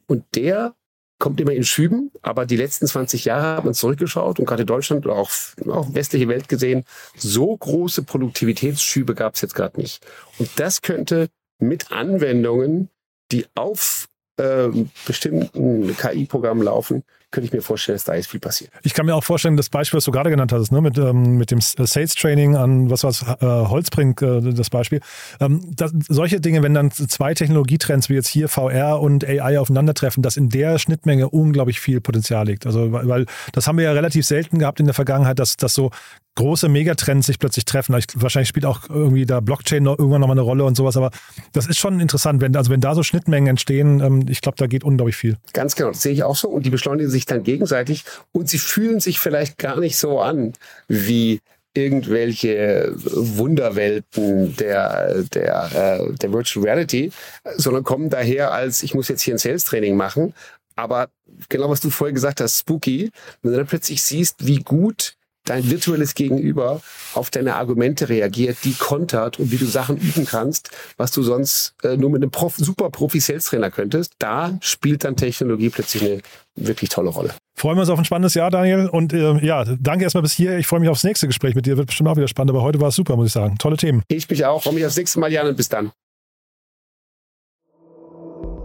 Und 0.07 0.23
der 0.35 0.75
kommt 1.23 1.39
immer 1.39 1.53
in 1.53 1.63
Schüben, 1.63 2.11
aber 2.21 2.45
die 2.45 2.57
letzten 2.57 2.85
20 2.85 3.23
Jahre 3.23 3.55
hat 3.55 3.63
man 3.63 3.73
zurückgeschaut 3.73 4.39
und 4.39 4.45
gerade 4.45 4.65
Deutschland 4.65 5.05
oder 5.05 5.15
auch, 5.15 5.31
auch 5.69 5.93
westliche 5.93 6.27
Welt 6.27 6.49
gesehen, 6.49 6.83
so 7.15 7.55
große 7.55 8.03
Produktivitätsschübe 8.03 9.15
gab 9.15 9.35
es 9.35 9.41
jetzt 9.41 9.55
gerade 9.55 9.79
nicht. 9.79 10.05
Und 10.37 10.49
das 10.57 10.81
könnte 10.81 11.29
mit 11.59 11.93
Anwendungen, 11.93 12.89
die 13.31 13.45
auf 13.55 14.09
äh, 14.35 14.67
bestimmten 15.07 15.95
KI-Programmen 15.95 16.63
laufen, 16.63 17.05
könnte 17.33 17.47
ich 17.47 17.51
mir 17.51 17.61
vorstellen, 17.61 17.95
dass 17.95 18.05
da 18.05 18.13
jetzt 18.13 18.29
viel 18.29 18.39
passiert. 18.39 18.71
Ich 18.83 18.93
kann 18.93 19.05
mir 19.05 19.15
auch 19.15 19.23
vorstellen, 19.23 19.57
das 19.57 19.69
Beispiel, 19.69 19.97
was 19.97 20.05
du 20.05 20.11
gerade 20.11 20.29
genannt 20.29 20.53
hast, 20.53 20.71
ne, 20.71 20.81
mit, 20.81 20.97
ähm, 20.97 21.35
mit 21.35 21.51
dem 21.51 21.59
Sales 21.59 22.15
Training 22.15 22.55
an 22.55 22.89
was 22.89 23.03
was 23.03 23.23
äh, 23.23 23.45
Holzbrink, 23.45 24.21
äh, 24.21 24.53
das 24.53 24.69
Beispiel. 24.69 25.01
Ähm, 25.39 25.61
das, 25.75 25.91
solche 26.07 26.39
Dinge, 26.39 26.61
wenn 26.61 26.73
dann 26.73 26.91
zwei 26.91 27.33
Technologietrends 27.33 28.07
wie 28.09 28.13
jetzt 28.13 28.27
hier 28.27 28.47
VR 28.47 29.01
und 29.01 29.25
AI 29.25 29.59
aufeinandertreffen, 29.59 30.21
dass 30.21 30.37
in 30.37 30.49
der 30.49 30.77
Schnittmenge 30.77 31.27
unglaublich 31.27 31.79
viel 31.79 31.99
Potenzial 32.01 32.45
liegt. 32.45 32.65
Also 32.65 32.91
weil, 32.91 33.07
weil 33.07 33.25
das 33.51 33.67
haben 33.67 33.77
wir 33.77 33.85
ja 33.85 33.91
relativ 33.91 34.25
selten 34.25 34.59
gehabt 34.59 34.79
in 34.79 34.85
der 34.85 34.93
Vergangenheit, 34.93 35.39
dass, 35.39 35.57
dass 35.57 35.73
so 35.73 35.89
große 36.35 36.67
Megatrends 36.67 37.27
sich 37.27 37.39
plötzlich 37.39 37.65
treffen. 37.65 37.95
Ich, 37.97 38.05
wahrscheinlich 38.15 38.49
spielt 38.49 38.65
auch 38.65 38.89
irgendwie 38.89 39.25
da 39.25 39.39
Blockchain 39.39 39.83
noch, 39.83 39.99
irgendwann 39.99 40.21
nochmal 40.21 40.35
eine 40.35 40.41
Rolle 40.41 40.63
und 40.65 40.75
sowas, 40.75 40.97
aber 40.97 41.11
das 41.51 41.67
ist 41.67 41.77
schon 41.77 41.99
interessant, 41.99 42.41
wenn, 42.41 42.55
also 42.55 42.71
wenn 42.71 42.81
da 42.81 42.95
so 42.95 43.03
Schnittmengen 43.03 43.49
entstehen, 43.49 43.99
ähm, 43.99 44.25
ich 44.27 44.41
glaube, 44.41 44.55
da 44.57 44.67
geht 44.67 44.83
unglaublich 44.83 45.15
viel. 45.15 45.37
Ganz 45.53 45.75
genau, 45.75 45.89
das 45.89 46.01
sehe 46.01 46.13
ich 46.13 46.23
auch 46.23 46.35
so 46.35 46.49
und 46.49 46.65
die 46.65 46.69
beschleunigen 46.69 47.09
sich 47.09 47.22
dann 47.25 47.43
gegenseitig 47.43 48.05
und 48.31 48.49
sie 48.49 48.59
fühlen 48.59 48.99
sich 48.99 49.19
vielleicht 49.19 49.57
gar 49.57 49.79
nicht 49.79 49.97
so 49.97 50.19
an 50.19 50.53
wie 50.87 51.39
irgendwelche 51.73 52.93
Wunderwelten 52.95 54.55
der, 54.57 55.23
der, 55.23 55.71
äh, 55.73 56.13
der 56.13 56.31
Virtual 56.31 56.63
Reality, 56.65 57.11
sondern 57.57 57.83
kommen 57.83 58.09
daher 58.09 58.51
als, 58.51 58.83
ich 58.83 58.93
muss 58.93 59.07
jetzt 59.07 59.23
hier 59.23 59.33
ein 59.33 59.39
Sales-Training 59.39 59.95
machen. 59.95 60.33
Aber 60.75 61.09
genau 61.49 61.69
was 61.69 61.81
du 61.81 61.89
vorher 61.89 62.13
gesagt 62.13 62.41
hast, 62.41 62.59
spooky, 62.59 63.11
wenn 63.41 63.51
du 63.51 63.57
dann 63.57 63.67
plötzlich 63.67 64.03
siehst, 64.03 64.45
wie 64.45 64.59
gut 64.59 65.15
dein 65.45 65.69
virtuelles 65.69 66.15
Gegenüber 66.15 66.81
auf 67.13 67.29
deine 67.29 67.55
Argumente 67.55 68.09
reagiert, 68.09 68.57
die 68.63 68.73
kontert 68.73 69.39
und 69.39 69.51
wie 69.51 69.57
du 69.57 69.65
Sachen 69.65 69.97
üben 69.97 70.25
kannst, 70.25 70.71
was 70.97 71.11
du 71.11 71.23
sonst 71.23 71.75
äh, 71.83 71.97
nur 71.97 72.09
mit 72.09 72.21
einem 72.21 72.31
Prof 72.31 72.55
super 72.57 72.89
Profi-Sales-Trainer 72.89 73.71
könntest. 73.71 74.13
Da 74.19 74.57
spielt 74.61 75.03
dann 75.03 75.15
Technologie 75.15 75.69
plötzlich 75.69 76.03
eine 76.03 76.21
wirklich 76.55 76.89
tolle 76.89 77.09
Rolle. 77.09 77.33
Freuen 77.55 77.77
wir 77.77 77.81
uns 77.81 77.89
auf 77.89 77.99
ein 77.99 78.05
spannendes 78.05 78.33
Jahr, 78.33 78.49
Daniel. 78.49 78.87
Und 78.87 79.13
äh, 79.13 79.37
ja, 79.45 79.63
danke 79.63 80.03
erstmal 80.03 80.23
bis 80.23 80.33
hier. 80.33 80.57
Ich 80.57 80.67
freue 80.67 80.79
mich 80.79 80.89
aufs 80.89 81.03
nächste 81.03 81.27
Gespräch 81.27 81.55
mit 81.55 81.65
dir. 81.65 81.77
Wird 81.77 81.87
bestimmt 81.87 82.09
auch 82.09 82.15
wieder 82.15 82.27
spannend. 82.27 82.51
Aber 82.51 82.61
heute 82.61 82.79
war 82.81 82.89
es 82.89 82.95
super, 82.95 83.15
muss 83.15 83.27
ich 83.27 83.33
sagen. 83.33 83.57
Tolle 83.57 83.77
Themen. 83.77 84.03
Ich 84.07 84.29
mich 84.29 84.45
auch. 84.45 84.63
Freue 84.63 84.73
mich 84.73 84.85
aufs 84.85 84.97
nächste 84.97 85.19
Mal, 85.19 85.31
Jan. 85.31 85.47
Und 85.47 85.57
bis 85.57 85.69
dann. 85.69 85.91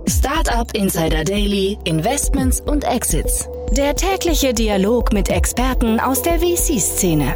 Startup 0.08 0.74
Insider 0.74 1.22
Daily, 1.22 1.76
Investments 1.84 2.60
und 2.62 2.84
Exits. 2.84 3.46
Der 3.76 3.94
tägliche 3.94 4.54
Dialog 4.54 5.12
mit 5.12 5.28
Experten 5.28 6.00
aus 6.00 6.22
der 6.22 6.38
VC-Szene. 6.38 7.34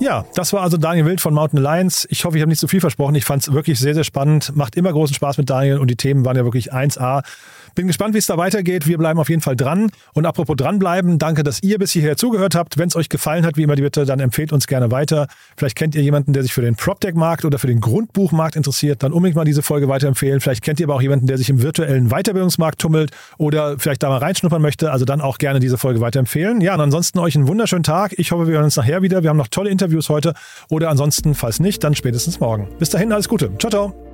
Ja, 0.00 0.24
das 0.34 0.54
war 0.54 0.62
also 0.62 0.78
Daniel 0.78 1.04
Wild 1.04 1.20
von 1.20 1.34
Mountain 1.34 1.62
Lions. 1.62 2.06
Ich 2.08 2.24
hoffe, 2.24 2.38
ich 2.38 2.40
habe 2.40 2.48
nicht 2.48 2.60
zu 2.60 2.64
so 2.64 2.68
viel 2.70 2.80
versprochen. 2.80 3.14
Ich 3.14 3.26
fand 3.26 3.42
es 3.42 3.52
wirklich 3.52 3.78
sehr, 3.78 3.92
sehr 3.92 4.04
spannend. 4.04 4.56
Macht 4.56 4.74
immer 4.74 4.90
großen 4.90 5.14
Spaß 5.14 5.36
mit 5.36 5.50
Daniel 5.50 5.76
und 5.76 5.88
die 5.88 5.96
Themen 5.96 6.24
waren 6.24 6.38
ja 6.38 6.44
wirklich 6.44 6.72
1A. 6.72 7.24
Bin 7.74 7.86
gespannt, 7.86 8.14
wie 8.14 8.18
es 8.18 8.26
da 8.26 8.36
weitergeht. 8.36 8.86
Wir 8.86 8.98
bleiben 8.98 9.18
auf 9.18 9.28
jeden 9.28 9.42
Fall 9.42 9.56
dran. 9.56 9.90
Und 10.14 10.26
apropos 10.26 10.56
dranbleiben, 10.56 11.18
danke, 11.18 11.42
dass 11.42 11.62
ihr 11.62 11.78
bis 11.78 11.92
hierher 11.92 12.16
zugehört 12.16 12.54
habt. 12.54 12.78
Wenn 12.78 12.88
es 12.88 12.96
euch 12.96 13.08
gefallen 13.08 13.44
hat, 13.44 13.56
wie 13.56 13.62
immer 13.62 13.76
die 13.76 13.82
Bitte, 13.82 14.04
dann 14.04 14.20
empfehlt 14.20 14.52
uns 14.52 14.66
gerne 14.66 14.90
weiter. 14.90 15.28
Vielleicht 15.56 15.76
kennt 15.76 15.94
ihr 15.94 16.02
jemanden, 16.02 16.32
der 16.32 16.42
sich 16.42 16.52
für 16.52 16.62
den 16.62 16.76
PropTech-Markt 16.76 17.44
oder 17.44 17.58
für 17.58 17.66
den 17.66 17.80
Grundbuchmarkt 17.80 18.56
interessiert, 18.56 19.02
dann 19.02 19.12
unbedingt 19.12 19.36
mal 19.36 19.44
diese 19.44 19.62
Folge 19.62 19.88
weiterempfehlen. 19.88 20.40
Vielleicht 20.40 20.62
kennt 20.62 20.80
ihr 20.80 20.86
aber 20.86 20.94
auch 20.94 21.02
jemanden, 21.02 21.26
der 21.26 21.38
sich 21.38 21.50
im 21.50 21.62
virtuellen 21.62 22.08
Weiterbildungsmarkt 22.08 22.80
tummelt 22.80 23.10
oder 23.38 23.78
vielleicht 23.78 24.02
da 24.02 24.08
mal 24.08 24.18
reinschnuppern 24.18 24.62
möchte. 24.62 24.90
Also 24.90 25.04
dann 25.04 25.20
auch 25.20 25.38
gerne 25.38 25.60
diese 25.60 25.78
Folge 25.78 26.00
weiterempfehlen. 26.00 26.60
Ja, 26.60 26.74
und 26.74 26.80
ansonsten 26.80 27.18
euch 27.18 27.36
einen 27.36 27.48
wunderschönen 27.48 27.84
Tag. 27.84 28.14
Ich 28.18 28.32
hoffe, 28.32 28.46
wir 28.46 28.54
hören 28.54 28.64
uns 28.64 28.76
nachher 28.76 29.02
wieder. 29.02 29.22
Wir 29.22 29.30
haben 29.30 29.36
noch 29.36 29.48
tolle 29.48 29.70
Interviews 29.70 30.08
heute. 30.08 30.34
Oder 30.68 30.90
ansonsten, 30.90 31.34
falls 31.34 31.60
nicht, 31.60 31.84
dann 31.84 31.94
spätestens 31.94 32.40
morgen. 32.40 32.68
Bis 32.78 32.90
dahin, 32.90 33.12
alles 33.12 33.28
Gute. 33.28 33.50
Ciao, 33.58 33.70
ciao. 33.70 34.09